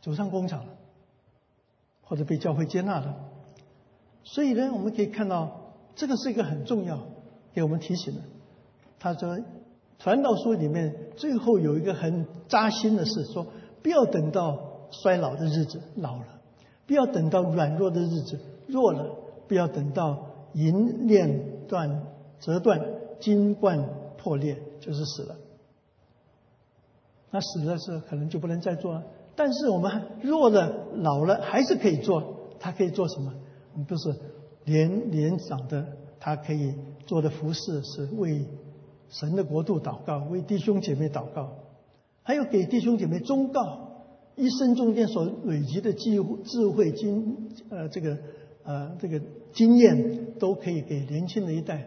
[0.00, 0.72] 走上工厂了，
[2.02, 3.16] 或者被教会接纳了。
[4.22, 7.08] 所以呢，我们可以看到，这个是一个很重要
[7.52, 8.20] 给我们提醒的。
[9.04, 9.36] 他说，
[9.98, 13.46] 《传道书》里面最后有一个很扎心的事，说
[13.82, 16.40] 不要等到衰老的日子老了，
[16.86, 19.14] 不要等到软弱的日子弱了，
[19.46, 22.06] 不要等到银链断
[22.40, 22.80] 折断，
[23.20, 25.36] 金冠破裂，就是死了。
[27.30, 29.02] 那死了是可能就不能再做了。
[29.36, 32.48] 但是我们弱了、老了还是可以做。
[32.58, 33.34] 他可以做什么？
[33.74, 34.14] 我们不是
[34.64, 35.84] 年年长的，
[36.18, 38.46] 他可以做的服饰是为
[39.14, 41.52] 神的国度祷告，为弟兄姐妹祷告，
[42.22, 43.80] 还有给弟兄姐妹忠告。
[44.36, 48.18] 一生中间所累积的智智慧、经呃这个
[48.64, 49.20] 呃这个
[49.52, 51.86] 经验，都可以给年轻的一代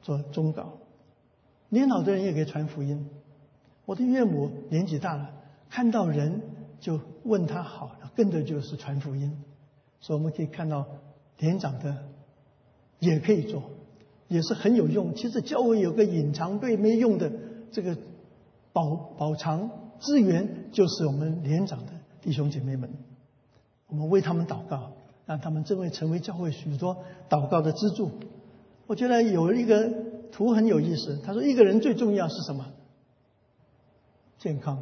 [0.00, 0.78] 做忠告。
[1.68, 3.08] 年老的人也可以传福音。
[3.84, 5.30] 我的岳母年纪大了，
[5.70, 6.40] 看到人。
[6.80, 9.42] 就问他好了，跟着就是传福音，
[10.00, 10.84] 所以我们可以看到
[11.38, 11.96] 年长的
[12.98, 13.62] 也可以做，
[14.28, 15.14] 也是很有用。
[15.14, 17.30] 其实教会有个隐藏对没用的
[17.70, 17.96] 这个
[18.72, 22.90] 保保藏资源，就是我们连长的弟兄姐妹们。
[23.86, 24.92] 我们为他们祷告，
[25.26, 26.96] 让他们真会成为教会许多
[27.28, 28.10] 祷告的支柱。
[28.86, 29.92] 我觉得有一个
[30.32, 32.66] 图很有意思，他说一个人最重要是什么？
[34.38, 34.78] 健康。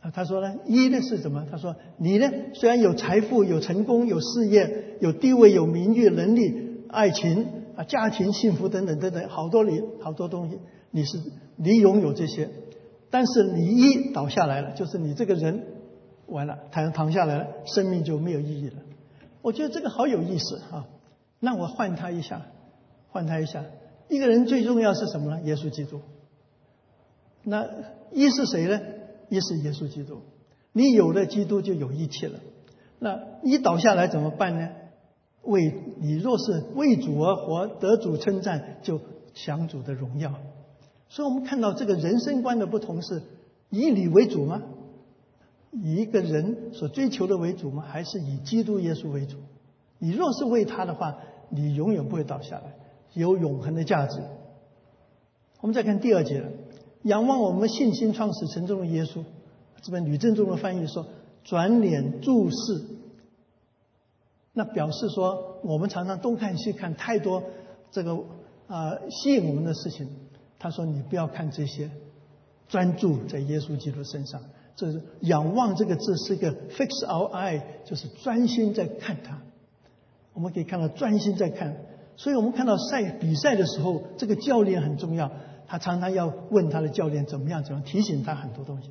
[0.00, 1.46] 啊，他说呢，一呢是什么？
[1.50, 10.58] 他说你呢，虽然有财富、有成功、有事业、有地位、有名誉、能力、爱情啊、家庭幸福等等等等，好多你好多东西，
[10.90, 11.20] 你是
[11.56, 12.50] 你拥有这些，
[13.10, 15.64] 但是你一倒下来了，就是你这个人
[16.26, 18.76] 完了，躺躺下来了，生命就没有意义了。
[19.40, 20.86] 我觉得这个好有意思啊！
[21.40, 22.42] 那我换他一下，
[23.08, 23.64] 换他一下，
[24.08, 25.42] 一个人最重要是什么呢？
[25.42, 26.00] 耶稣基督。
[27.42, 27.66] 那
[28.12, 28.80] 一是谁呢？
[29.28, 30.20] 一是耶稣基督，
[30.72, 32.38] 你有了基督就有一切了。
[32.98, 34.68] 那一倒下来怎么办呢？
[35.44, 39.00] 为你若是为主而活，得主称赞，就
[39.34, 40.32] 享主的荣耀。
[41.08, 43.22] 所以我们看到这个人生观的不同是：
[43.70, 44.62] 以你为主吗？
[45.72, 47.82] 以一个人所追求的为主吗？
[47.86, 49.36] 还是以基督耶稣为主？
[49.98, 52.74] 你若是为他的话，你永远不会倒下来，
[53.14, 54.20] 有永恒的价值。
[55.60, 56.44] 我们再看第二节。
[57.02, 59.24] 仰望我们信心创始成终的耶稣，
[59.80, 61.04] 这边吕正中的翻译说
[61.42, 62.56] ：“转脸注视。”
[64.52, 67.42] 那表示说，我们常常东看西看，太多
[67.90, 68.14] 这个
[68.66, 70.08] 啊吸引我们的事情。
[70.58, 71.90] 他说：“你不要看这些，
[72.68, 74.40] 专注在耶稣基督身上。”
[74.76, 79.42] 这是仰望这个字是一个 fix our eye，就是专心在看他。
[80.34, 81.76] 我们可以看到专心在看，
[82.16, 85.30] 所以我们看到赛比赛的时候，这个教练很重要。
[85.66, 88.90] 他常常要问他的教练怎么样，怎么提醒他很多东西。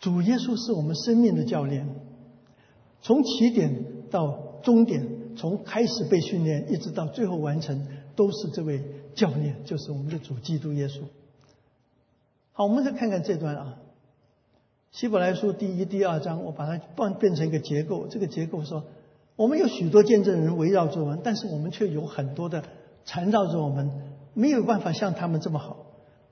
[0.00, 1.88] 主耶稣是我们生命的教练，
[3.00, 8.82] 从起点到终点，从开始被训练一直到最后完成，都是这位
[9.14, 11.02] 教练，就是我们的主基督耶稣。
[12.52, 13.78] 好，我们再看看这段啊，
[14.98, 18.06] 《希伯来书》第一、第二章，我把它变变成一个结构。
[18.08, 18.84] 这个结构说，
[19.36, 22.64] 我们有许多见证人围绕着我们，但是我们却有很多的
[23.04, 23.90] 缠绕着我们。
[24.34, 25.76] 没有办法像他们这么好。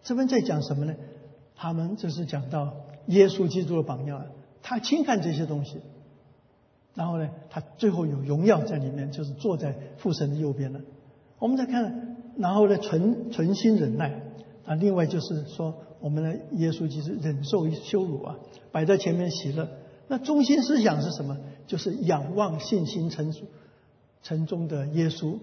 [0.03, 0.95] 这边在讲什么呢？
[1.55, 2.73] 他们就是讲到
[3.09, 4.25] 耶稣基督的榜样，
[4.63, 5.83] 他轻看这些东西，
[6.95, 10.81] 然后呢，他最后有荣耀在里面，就是坐在父神的右边了。
[11.39, 14.21] 我们再看，然后呢，存存心忍耐
[14.65, 14.75] 啊。
[14.75, 18.37] 另外就是说，我们的耶稣基督忍受羞辱啊，
[18.73, 19.69] 摆在前面喜乐。
[20.09, 21.39] 那中心思想是什么？
[21.67, 23.45] 就是仰望信心成熟、
[24.23, 25.39] 成中的耶稣。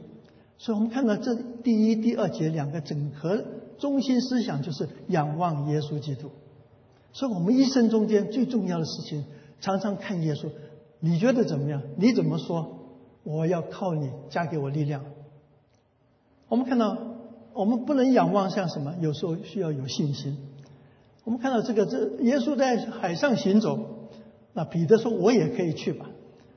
[0.58, 3.44] 所以我们看到这第一、第二节两个整合
[3.78, 6.30] 中心思想，就是仰望耶稣基督。
[7.14, 9.24] 所以我们一生中间最重要的事情，
[9.62, 10.50] 常常看耶稣。
[11.00, 11.82] 你觉得怎么样？
[11.98, 12.80] 你怎么说？
[13.24, 15.04] 我要靠你加给我力量。
[16.48, 16.98] 我们看到，
[17.54, 18.96] 我们不能仰望像什么？
[19.02, 20.38] 有时候需要有信心。
[21.26, 24.10] 我们看到这个，这耶稣在海上行走，
[24.54, 26.10] 那彼得说：“我也可以去吧。”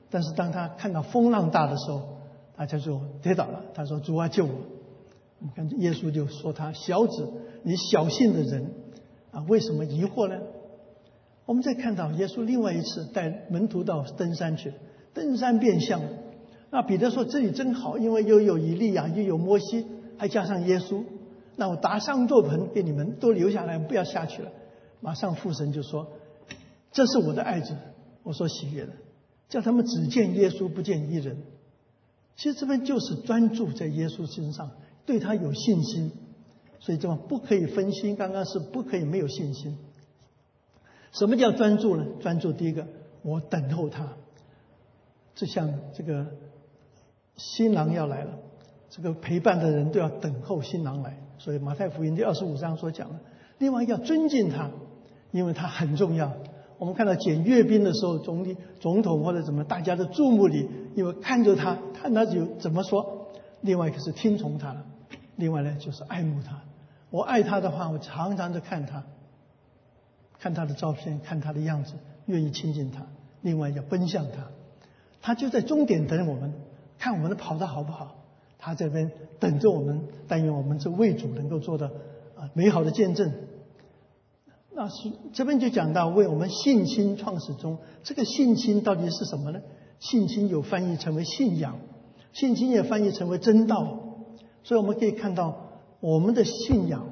[0.09, 2.01] 但是当他看到风浪大的时候，
[2.55, 3.63] 大家就跌倒了。
[3.73, 4.51] 他说：“主啊，救我！”
[5.39, 7.27] 你看，耶稣就说：“他小子，
[7.63, 8.71] 你小信的人
[9.31, 10.35] 啊，为什么疑惑呢？”
[11.45, 14.73] 我们再看到耶稣另外一次带门徒到登山去，
[15.13, 16.01] 登山变相。
[16.69, 19.85] 那彼得说：“这里真好，因为又有以利亚，又有摩西，
[20.17, 21.03] 还加上耶稣。
[21.57, 24.49] 那我搭上座棚给你们都留下来，不要下去了。”
[25.01, 26.07] 马上父神就说
[26.93, 27.75] ：“这是我的爱子，
[28.23, 28.93] 我所喜悦的，
[29.49, 31.37] 叫他们只见耶稣，不见一人。”
[32.37, 34.71] 其实这边就是专注在耶稣身上，
[35.05, 36.11] 对他有信心，
[36.79, 38.15] 所以这么不可以分心。
[38.15, 39.77] 刚刚是不可以没有信心。
[41.11, 42.05] 什么叫专注呢？
[42.19, 42.87] 专注第一个，
[43.21, 44.07] 我等候他。
[45.35, 46.27] 就像这个
[47.35, 48.31] 新郎要来了，
[48.89, 51.17] 这个陪伴的人都要等候新郎来。
[51.37, 53.19] 所以马太福音第二十五章所讲的，
[53.57, 54.69] 另外要尊敬他，
[55.31, 56.33] 因为他很重要。
[56.77, 63.27] 我们看到检阅兵的时候，总理、总统或者怎么，大家的注目礼，因为看着他，看他那就怎么说？
[63.61, 64.75] 另外一个是听从他，
[65.35, 66.61] 另外呢就是爱慕他。
[67.09, 69.03] 我爱他的话，我常常的看他，
[70.41, 71.93] 看他的照片，看他的样子，
[72.25, 73.05] 愿意亲近他。
[73.41, 74.47] 另外要奔向他，
[75.21, 76.51] 他就在终点等我们，
[76.97, 78.15] 看我们的跑的好不好。
[78.57, 81.87] 他这边等着我们，但愿我们这为主能够做的
[82.35, 83.31] 啊美好的见证。
[84.73, 89.61] 那是这边就讲到为我们信心创始中，这个信心到底是什么呢？
[89.99, 91.77] 信心有翻译成为信仰，
[92.33, 93.99] 信心也翻译成为真道。
[94.63, 95.69] 所以我们可以看到，
[95.99, 97.07] 我们的信仰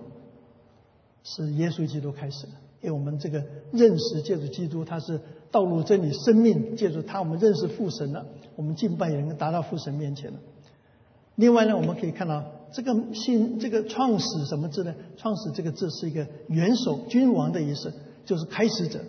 [1.23, 5.19] 是耶稣基督开始的，因为我们这个认识借助基督，他是
[5.51, 8.25] 道路、真理、生命，借助他我们认识父神了，
[8.55, 10.39] 我们敬拜也能够达到父神面前了。
[11.35, 12.43] 另外呢，我们可以看到。
[12.71, 14.93] 这个信这个创始什么字呢？
[15.17, 17.91] 创始这个字是一个元首、君王的意思，
[18.25, 18.99] 就是开始者。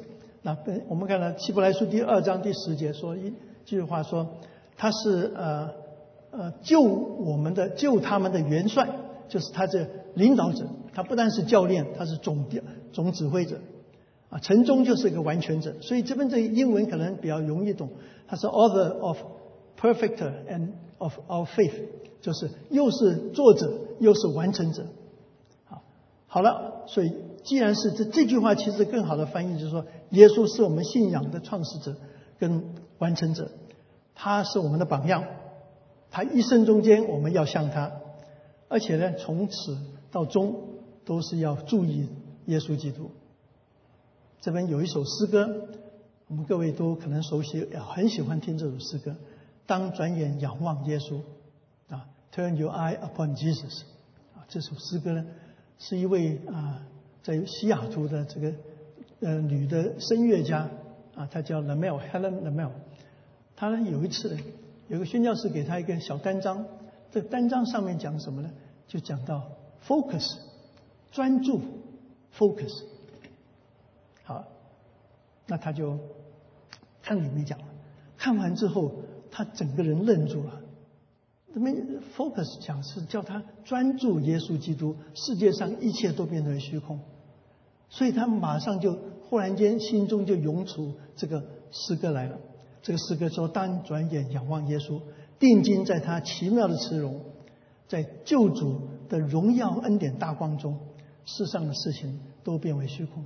[0.41, 0.57] 那
[0.89, 3.35] 我们看到希伯来书第二章第十节说一
[3.67, 4.27] 句话说，
[4.79, 5.69] 他是呃
[6.31, 8.89] 呃救我们的救他们的元帅，
[9.31, 10.67] 就是他这领导者。
[10.93, 12.45] 他不但是教练，他是总
[12.93, 13.57] 总指挥者
[14.29, 14.39] 啊。
[14.41, 17.89] 陈忠就是一个完全者，所以这边这英文可能比较容易懂。
[18.27, 19.17] 他是 author of
[19.81, 20.19] perfect
[20.51, 21.73] and of our faith。
[22.23, 24.85] 就是又是作者又是完成者，
[25.65, 25.83] 好，
[26.27, 31.97] 好了，所以既然是这这句话，其实更好的翻译就是说，耶稣是我们信仰的创始者
[32.39, 32.63] 跟
[32.99, 33.51] 完成者，
[34.15, 35.25] 他是我们的榜样，
[36.11, 37.91] 他一生中间我们要向他，
[38.71, 39.77] 而且呢，从始
[40.13, 40.55] 到终
[41.05, 42.09] 都是要注意
[42.47, 43.11] 耶稣基督。
[44.41, 45.69] 这边有一首诗歌，
[46.29, 49.17] 我们各位都可能熟悉，也很喜欢听这首诗歌。
[49.67, 51.21] 当转眼仰望耶稣。
[51.89, 53.83] 啊 Turn your eye upon Jesus，
[54.37, 55.27] 啊，这首诗歌呢，
[55.81, 56.87] 是一位啊，
[57.25, 58.53] 在西雅图的这个
[59.19, 60.71] 呃女的声乐家
[61.17, 62.71] 啊，她叫 Lamel Helen Lamel，
[63.57, 64.37] 她呢有一次
[64.87, 66.65] 有个宣教士给她一个小单张，
[67.13, 68.51] 这单章上面讲什么呢？
[68.87, 69.51] 就讲到
[69.87, 70.39] focus，
[71.13, 71.61] 专注
[72.37, 72.85] focus，
[74.25, 74.45] 好，
[75.47, 75.99] 那他就
[77.03, 77.65] 看里面讲了，
[78.17, 78.93] 看完之后
[79.31, 80.61] 他整个人愣住了。
[81.53, 81.77] 这边
[82.17, 87.01] focus 讲是叫他专注耶稣基督，世界上一切都变成虚空，
[87.89, 88.97] 所以他马上就
[89.29, 92.39] 忽然间心中就涌出这个诗歌来了。
[92.83, 95.01] 这个诗歌说：“当转眼仰望耶稣，
[95.41, 97.21] 定睛在他奇妙的慈容，
[97.89, 100.79] 在救主的荣耀恩典大光中，
[101.25, 103.25] 世上的事情都变为虚空。”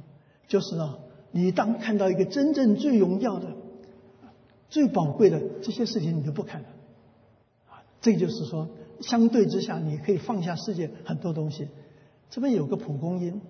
[0.49, 0.99] 就是呢，
[1.33, 3.49] 你当看到一个真正最荣耀的、
[4.71, 6.69] 最宝贵的这些事情，你就不看了。
[7.69, 8.69] 啊这就是说，
[9.01, 11.69] 相对之下，你可以放下世界很多东西。
[12.31, 13.41] 这边有个蒲公英，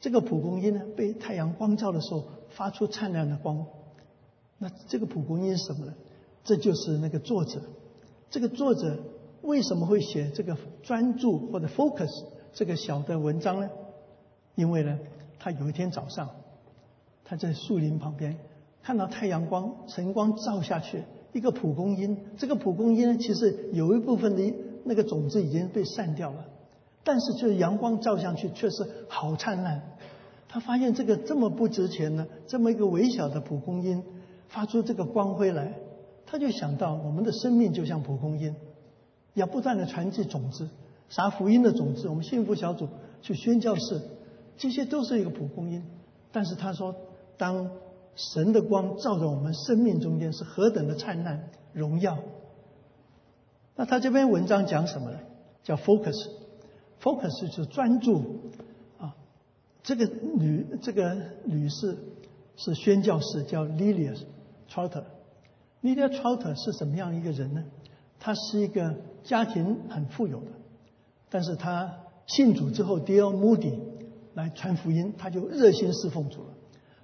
[0.00, 3.66] 这个蒲公英呢，被太阳光照的时候发出灿烂的光。
[4.58, 5.94] 那这个蒲公英是什么呢？
[6.44, 7.60] 这就是那个作者。
[8.30, 8.98] 这个作者
[9.42, 13.70] 为什么会写这个专注或者 focus 这个小的文章呢？
[14.54, 14.98] 因为呢，
[15.38, 16.30] 他有一天早上，
[17.24, 18.36] 他在树林旁边
[18.82, 21.02] 看到太阳光晨光照下去。
[21.32, 24.54] 一个蒲公英，这个蒲公英呢，其实有一部分的
[24.84, 26.44] 那个种子已经被散掉了，
[27.02, 29.82] 但是就是阳光照上去，却是好灿烂。
[30.48, 34.04] 他发现这个这么不值钱呢，这么一个微小的蒲公英
[34.46, 35.74] 发出这个光辉来，
[36.26, 38.54] 他就想到我们的生命就像蒲公英，
[39.34, 40.68] 要不断的传递种子，
[41.08, 42.08] 撒福音的种子。
[42.08, 42.88] 我们幸福小组
[43.22, 44.00] 去宣教士，
[44.56, 45.84] 这些都是一个蒲公英。
[46.32, 46.94] 但是他说，
[47.36, 47.70] 当
[48.16, 52.18] 神的光照在我们生命中间是何等的灿烂荣耀。
[53.76, 55.18] 那他这篇文章讲什么呢？
[55.62, 58.40] 叫 focus，focus 就是专注
[58.98, 59.16] 啊。
[59.82, 61.98] 这个女这个女士
[62.56, 64.16] 是宣教士，叫 Lilia
[64.70, 65.04] Trotter。
[65.84, 67.62] Lilia Trotter 是什么样一个人呢？
[68.18, 70.46] 他是一个家庭很富有的，
[71.28, 71.94] 但是他
[72.26, 73.74] 信主之后，d 二 Moody
[74.32, 76.54] 来传福音，他就热心侍奉主了。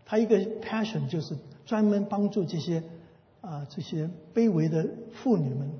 [0.07, 2.83] 他一个 passion 就是专门帮助这些
[3.43, 5.71] 啊这些卑微的妇女们，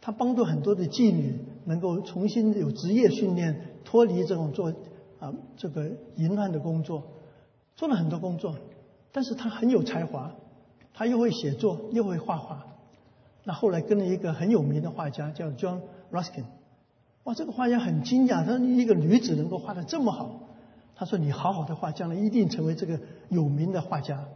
[0.00, 4.74] 他帮助很多的妓女能够重新有职业训练，脱离这种做
[5.20, 7.04] 啊这个淫乱的工作，
[7.76, 8.56] 做了很多工作，
[9.12, 10.34] 但是他很有才华，
[10.94, 12.66] 他又会写作又会画画，
[13.44, 15.80] 那后来跟了一个很有名的画家叫 John
[16.10, 16.44] Ruskin，
[17.24, 20.40] 哇这个画家很惊讶，他说一个女子能够画的这么好。
[20.94, 24.28] 他说：“你好好的画，将来一定成为这个有名的画家。”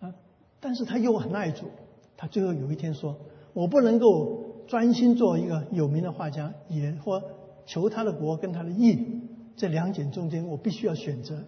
[0.00, 0.12] 啊，
[0.60, 1.70] 但是他又很爱主。
[2.18, 3.16] 他最后有一天说
[3.54, 7.22] ：“我不能够专心做一个有名的画家，也或
[7.64, 9.22] 求他的国跟他的义，
[9.56, 11.44] 这两点中间我必须要选择。”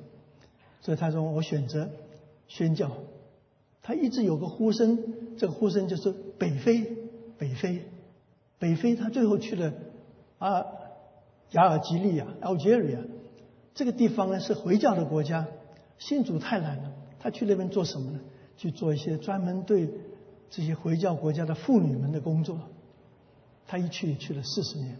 [0.81, 1.91] 所以他说：“我选择
[2.47, 2.91] 宣教。”
[3.87, 4.99] 他一直有个呼声，
[5.37, 6.83] 这个呼声就是北非，
[7.39, 7.85] 北非，
[8.59, 8.97] 北非。
[8.97, 9.73] 他最后去了
[10.39, 10.67] 啊，
[11.53, 12.99] 亚尔及利亚 （Algeria）
[13.77, 15.47] 这个地方呢是回教的国家，
[15.99, 16.93] 信主太难了。
[17.21, 18.19] 他去那边做什么呢？
[18.57, 19.89] 去做一些专门对
[20.51, 22.59] 这些回教国家的妇女们的工作。
[23.69, 24.99] 他一去去了四十年。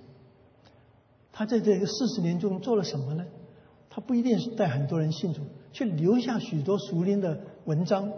[1.33, 3.27] 他在这个四十年中做了什么呢？
[3.91, 5.41] 他不一定是带很多人信主，
[5.73, 8.13] 却留下许多熟练的文章。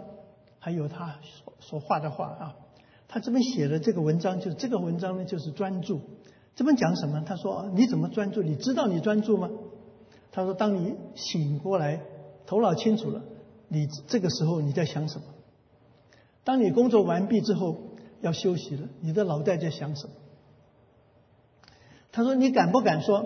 [0.59, 2.55] 还有他所所画的画啊，
[3.07, 6.01] 他这边写的这个文章，就这个文章呢，就是专注。
[6.55, 7.23] 这边讲什么？
[7.25, 8.41] 他说：“你怎么专注？
[8.43, 9.49] 你知道你专注吗？”
[10.31, 12.01] 他说：“当你醒过来，
[12.45, 13.21] 头脑清楚了，
[13.69, 15.25] 你这个时候你在想什么？
[16.43, 17.77] 当你工作完毕之后
[18.19, 20.13] 要休息了，你的脑袋在想什么？”
[22.11, 23.25] 他说：“你敢不敢说，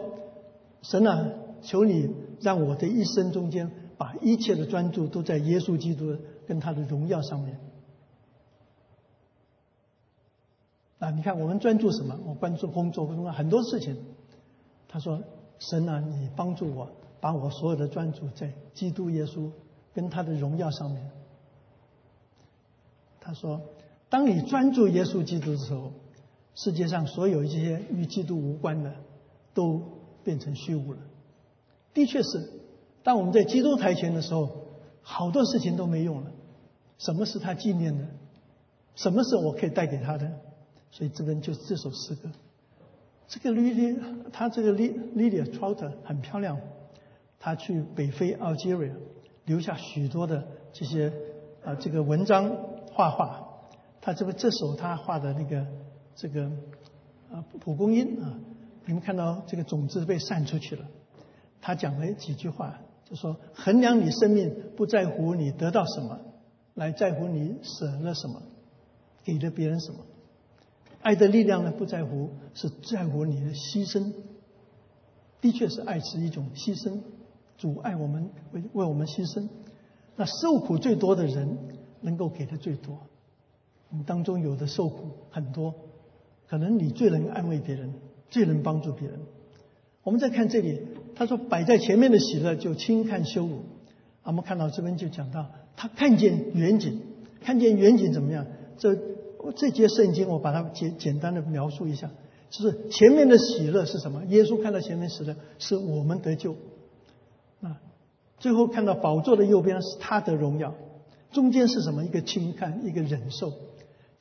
[0.84, 1.32] 神啊，
[1.64, 6.16] 求你让我的一生中间把一切的专注都在耶稣基督。”
[6.46, 7.58] 跟他的荣耀上面，
[11.00, 12.20] 啊，你看我们专注什么？
[12.26, 13.98] 我关注工作，关注很多事情。
[14.88, 15.22] 他说
[15.60, 16.90] ：“神啊，你帮助我，
[17.20, 19.50] 把我所有的专注在基督耶稣
[19.94, 21.12] 跟他的荣耀上面。”
[23.20, 23.62] 他说
[24.10, 25.92] ：“当你专注耶稣基督的时候，
[26.56, 28.94] 世界上所有一些与基督无关的
[29.54, 29.82] 都
[30.24, 31.00] 变成虚无了。”
[31.94, 32.50] 的确是，
[33.04, 34.63] 当我们在基督台前的时候。
[35.04, 36.32] 好多事情都没用了，
[36.98, 38.08] 什么是他纪念的？
[38.96, 40.32] 什么是我可以带给他的？
[40.92, 42.32] 所以这边就是这首诗歌。
[43.28, 43.98] 这个 Lily，
[44.32, 46.60] 他这个 Lily Trout 很漂亮。
[47.40, 48.94] 她去北非 Algeria，
[49.46, 51.12] 留下许多的这些
[51.66, 52.56] 啊这个文章
[52.94, 53.46] 画画。
[54.00, 55.68] 他这个这首他画的那个
[56.16, 56.46] 这个
[57.30, 58.40] 啊蒲公英啊，
[58.86, 60.86] 你们看到这个种子被散出去了。
[61.60, 62.80] 他讲了几句话。
[63.06, 66.20] 就说衡量你生命不在乎你得到什么，
[66.74, 68.42] 来在乎你舍了什么，
[69.24, 70.00] 给了别人什么。
[71.02, 74.14] 爱的力量呢不在乎，是在乎你的牺牲。
[75.42, 77.02] 的确是爱是一种牺牲，
[77.58, 79.50] 阻碍我们为为我们牺牲。
[80.16, 81.58] 那受苦最多的人
[82.00, 82.98] 能够给的最多。
[83.90, 85.76] 我们当中有的受苦很多，
[86.48, 87.94] 可能你最能安慰别人，
[88.30, 89.20] 最能帮助别人。
[90.04, 90.88] 我们再看这里。
[91.16, 93.64] 他说：“摆在前面的喜乐就轻看羞辱。”
[94.24, 97.02] 我们看到这边就讲到，他看见远景，
[97.42, 98.46] 看见远景怎么样？
[98.78, 98.98] 这
[99.56, 102.10] 这节圣经我把它简简单的描述一下，
[102.50, 104.24] 就是前面的喜乐是什么？
[104.30, 106.56] 耶稣看到前面喜乐，是我们得救。
[107.62, 107.82] 啊，
[108.40, 110.74] 最后看到宝座的右边是他的荣耀，
[111.34, 112.06] 中间是什么？
[112.06, 113.52] 一个轻看，一个忍受。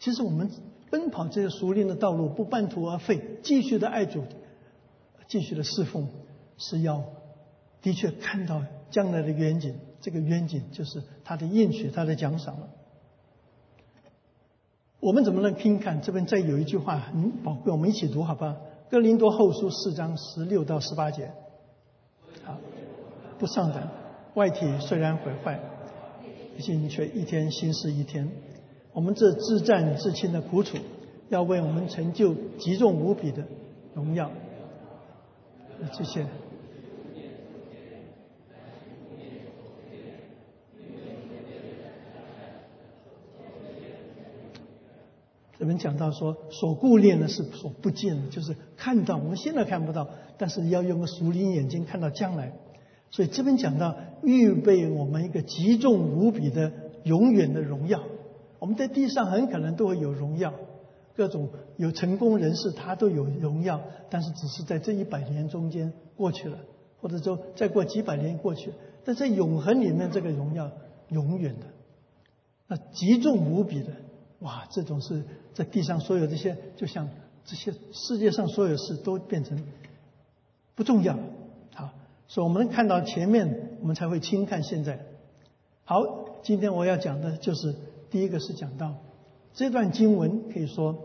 [0.00, 0.50] 其实我们
[0.90, 4.24] 奔跑这个熟练的道路，不半途而废，继续的爱主，
[5.28, 6.08] 继续的侍奉。
[6.62, 7.02] 是要
[7.82, 12.68] 的确看到将来的远景，这个远景就是他的应许，他的奖赏了。
[15.00, 16.00] 我们怎么能听看？
[16.00, 18.56] 这边再有一句话很宝贵，我们一起读好吧？
[18.88, 21.32] 哥林多后书四章十六到十八节。
[22.44, 22.56] 好，
[23.40, 23.82] 不上等，
[24.34, 25.58] 外体虽然毁坏，
[26.60, 28.30] 心却一天新似一天。
[28.92, 30.78] 我们这自战自清的苦楚，
[31.30, 33.42] 要为我们成就极重无比的
[33.94, 34.30] 荣耀。
[35.92, 36.24] 谢谢。
[45.62, 52.52] 这边讲到说，所顾念的是所不见的，就是看到我们现在看不到，但是要用个熟灵眼睛看到将来。
[53.12, 53.94] 所以这边讲到
[54.24, 56.72] 预备我们一个极重无比的
[57.04, 58.02] 永远的荣耀。
[58.58, 60.52] 我们在地上很可能都会有荣耀，
[61.14, 66.58] 各种有成功人士他都有荣耀，但是只是在这一百年中间过去了，
[67.00, 68.72] 或者说再过几百年过去，
[69.04, 70.72] 但在永恒里面这个荣耀
[71.10, 71.66] 永远的，
[72.66, 73.92] 那极重无比的。
[74.40, 75.22] 哇，这种是
[75.54, 77.08] 在地上所有这些，就像
[77.44, 79.62] 这些世界上所有事都变成
[80.74, 81.18] 不重要，
[81.74, 81.90] 好，
[82.28, 84.98] 所以我们看到前面，我们才会轻看现在。
[85.84, 86.02] 好，
[86.42, 87.74] 今天我要讲的就是
[88.10, 88.94] 第一个是讲到
[89.52, 90.96] 这段经文，可以说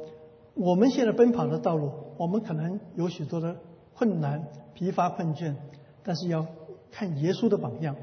[0.53, 3.57] 我们现在奔跑的道路，我们可能有许多的
[3.95, 5.55] 困难、疲乏、困倦，
[6.03, 6.45] 但是要
[6.91, 7.95] 看耶稣的榜样，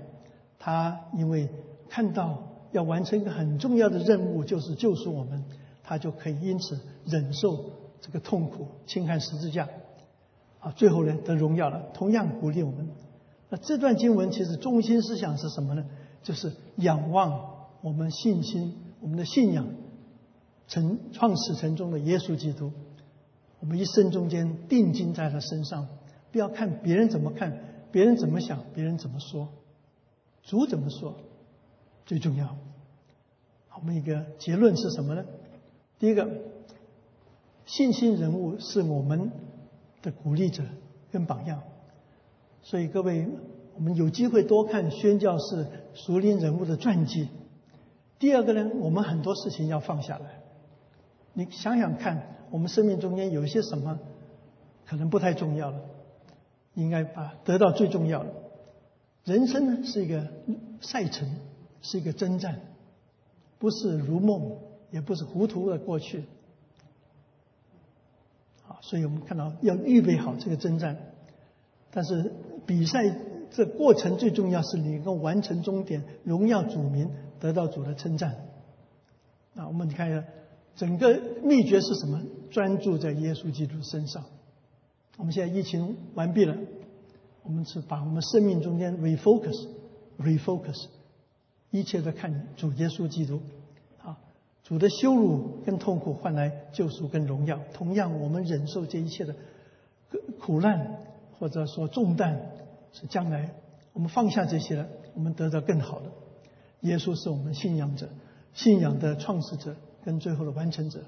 [0.59, 1.49] 他因为
[1.89, 2.51] 看到。
[2.75, 5.45] 要完成一个很重要的任务，就是救赎我们，
[5.85, 7.71] 他就可以因此忍受
[8.01, 9.69] 这个痛苦，轻看十字架，
[10.59, 11.91] 啊，最后呢得荣耀了。
[11.93, 12.89] 同样鼓励我们。
[13.51, 15.85] 那这段经文其实中心思想是什么呢？
[16.23, 19.67] 就是仰望我们信心、我们的信仰，
[20.67, 22.73] 成创始成中的耶稣基督，
[23.61, 25.87] 我们一生中间定睛在他身上，
[26.33, 27.59] 不要看别人怎么看，
[27.93, 29.49] 别人怎么想，别人怎么说，
[30.43, 31.15] 主怎么说
[32.07, 32.57] 最重要。
[33.77, 35.25] 我们一个结论是什么呢？
[35.99, 36.29] 第一个，
[37.67, 39.31] 信心人物是我们
[40.03, 40.63] 的鼓励者
[41.11, 41.63] 跟榜样，
[42.63, 43.27] 所以各位，
[43.77, 47.29] 我们有机会多看宣教士、熟龄人物的传记。
[48.19, 50.41] 第二个呢，我们很多事情要放下来。
[51.33, 53.99] 你想想看，我们生命中间有一些什么
[54.87, 55.81] 可能不太重要了，
[56.75, 58.31] 应该把得到最重要的。
[59.25, 60.27] 人生呢是一个
[60.81, 61.29] 赛程，
[61.83, 62.61] 是一个征战，
[63.59, 64.59] 不是如梦，
[64.95, 66.25] 也不是糊涂的过去。
[68.69, 70.97] 啊，所以我们看到要预备好这个征战，
[71.91, 72.33] 但是
[72.65, 73.01] 比赛
[73.51, 77.11] 这过程最重要是你能够完成终点，荣耀主名。
[77.41, 78.37] 得到主的称赞。
[79.53, 80.25] 那我们看一下，
[80.77, 82.23] 整个秘诀是什么？
[82.51, 84.25] 专注在耶稣基督身上。
[85.19, 86.57] 我们现在疫情完毕了，
[87.43, 90.87] 我们是把我们生命中间 refocus，refocus，
[91.71, 93.43] 一切都看主耶稣基督。
[94.65, 97.61] 主的羞辱跟痛苦换来救赎跟荣耀。
[97.75, 99.37] 同样，我们忍受这一切的
[100.41, 100.99] 苦难
[101.39, 102.41] 或者说重担，
[102.93, 103.51] 是将来
[103.93, 106.07] 我们放下这些了，我们得到更好的。
[106.81, 108.09] 耶稣是我们信仰者、
[108.55, 111.05] 信仰的创始者跟最后的完成者。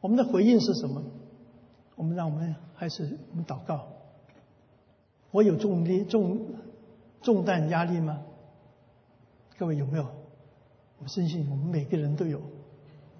[0.00, 1.02] 我们的回应是什么？
[1.94, 3.86] 我们让我们还是我们祷告。
[5.30, 6.40] 我有重力、重
[7.20, 8.22] 重担、压力吗？
[9.58, 10.06] 各位有没有？
[11.00, 12.40] 我相信我们每个人都有，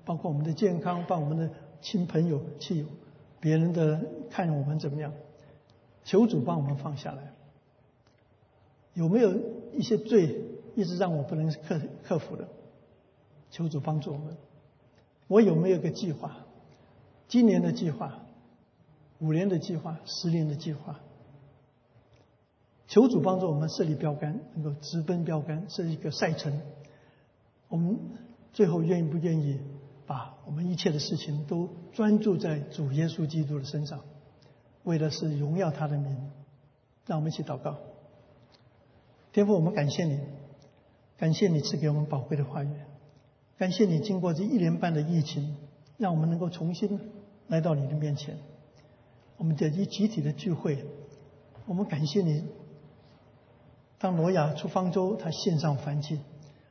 [0.05, 2.87] 包括我们的健康，包括我们的亲朋友、亲友，
[3.41, 4.01] 别人的
[4.31, 5.13] 看我们怎么样？
[6.05, 7.33] 求主帮我们放下来。
[8.95, 9.33] 有没有
[9.73, 10.45] 一些罪？
[10.75, 12.49] 一直让我不能克克服的，
[13.51, 14.37] 求主帮助我们。
[15.27, 16.37] 我有没有个计划？
[17.27, 18.21] 今年的计划，
[19.19, 21.01] 五年的计划，十年的计划。
[22.87, 26.61] 求主帮助我们设立标杆，能够直奔标杆，设立一个赛程。
[27.69, 27.99] 我们
[28.53, 29.61] 最后愿意不愿意
[30.07, 34.01] 把我们一切的事情都专注在主耶稣基督的身上，
[34.85, 36.31] 为的是荣耀他的名。
[37.07, 37.77] 让我们一起祷告。
[39.33, 40.19] 天父，我们感谢你。
[41.17, 42.71] 感谢你赐给我们宝贵的话语，
[43.57, 45.57] 感谢你经过这一年半的疫情，
[45.97, 47.01] 让我们能够重新
[47.49, 48.39] 来到你的面前。
[49.37, 50.85] 我们的一集体的聚会，
[51.67, 52.45] 我们感谢你。
[53.99, 56.21] 当挪亚出方舟，他献上燔祭。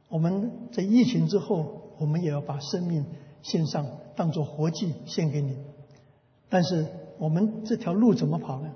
[0.10, 3.06] 我们在疫情之后，我们也要把生命
[3.42, 3.86] 献上，
[4.16, 5.58] 当作活祭献给你。
[6.50, 6.88] 但是
[7.18, 8.72] 我们这条路怎么跑呢？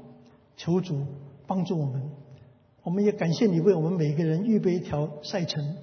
[0.57, 1.05] 求主
[1.47, 2.11] 帮助我们。
[2.83, 5.77] 我们也感谢你为我们每个人预备一条赛程，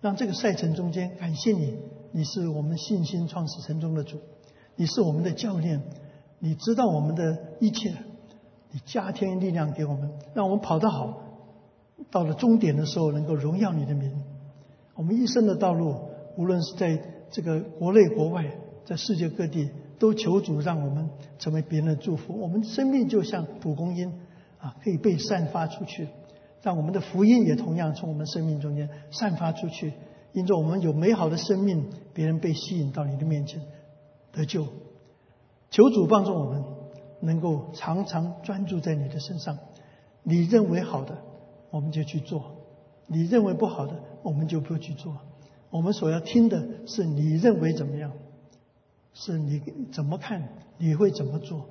[0.00, 1.76] 让这个赛程中间感谢你，
[2.12, 4.18] 你是我们信心创始成中的主，
[4.76, 5.82] 你是我们的教练，
[6.38, 7.90] 你知道我们的一切，
[8.70, 11.22] 你加添力量给我们，让我们跑得好，
[12.10, 14.12] 到了终点的时候能够荣耀你的名。
[14.96, 15.94] 我们一生的道路，
[16.36, 18.46] 无论是在这个国内国外，
[18.84, 22.40] 在世界各地，都求主让我们成为别人的祝福。
[22.40, 24.10] 我们生命就像蒲公英
[24.58, 26.08] 啊，可以被散发出去。
[26.62, 29.92] 让我们的福音也同样从我们生命中间散发出去，
[30.32, 33.60] 因着我们有美好的生命，别人被吸引到你的面前
[34.32, 34.66] 得救。
[35.70, 36.64] 求主帮助我们，
[37.20, 39.58] 能够常常专注在你的身上。
[40.22, 41.18] 你认为好的，
[41.70, 42.40] 我们就去做；
[43.06, 45.16] 你认为不好的，我们就不去做。
[45.70, 48.10] 我们所要听的是你认为怎么样，
[49.14, 49.62] 是你
[49.92, 50.48] 怎么看，
[50.78, 51.66] 你会怎么做。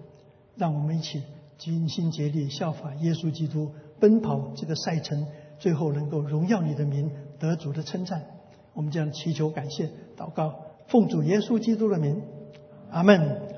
[0.56, 1.22] 让我们一起
[1.58, 3.72] 尽心竭力效法耶稣基督。
[3.99, 5.28] 奔跑这个赛程，
[5.60, 8.26] 最后能够荣耀你的名，得主的称赞。
[8.74, 10.56] 我们将祈求、感谢、祷告，
[10.88, 12.22] 奉主耶稣基督的名，
[12.89, 13.55] 阿门。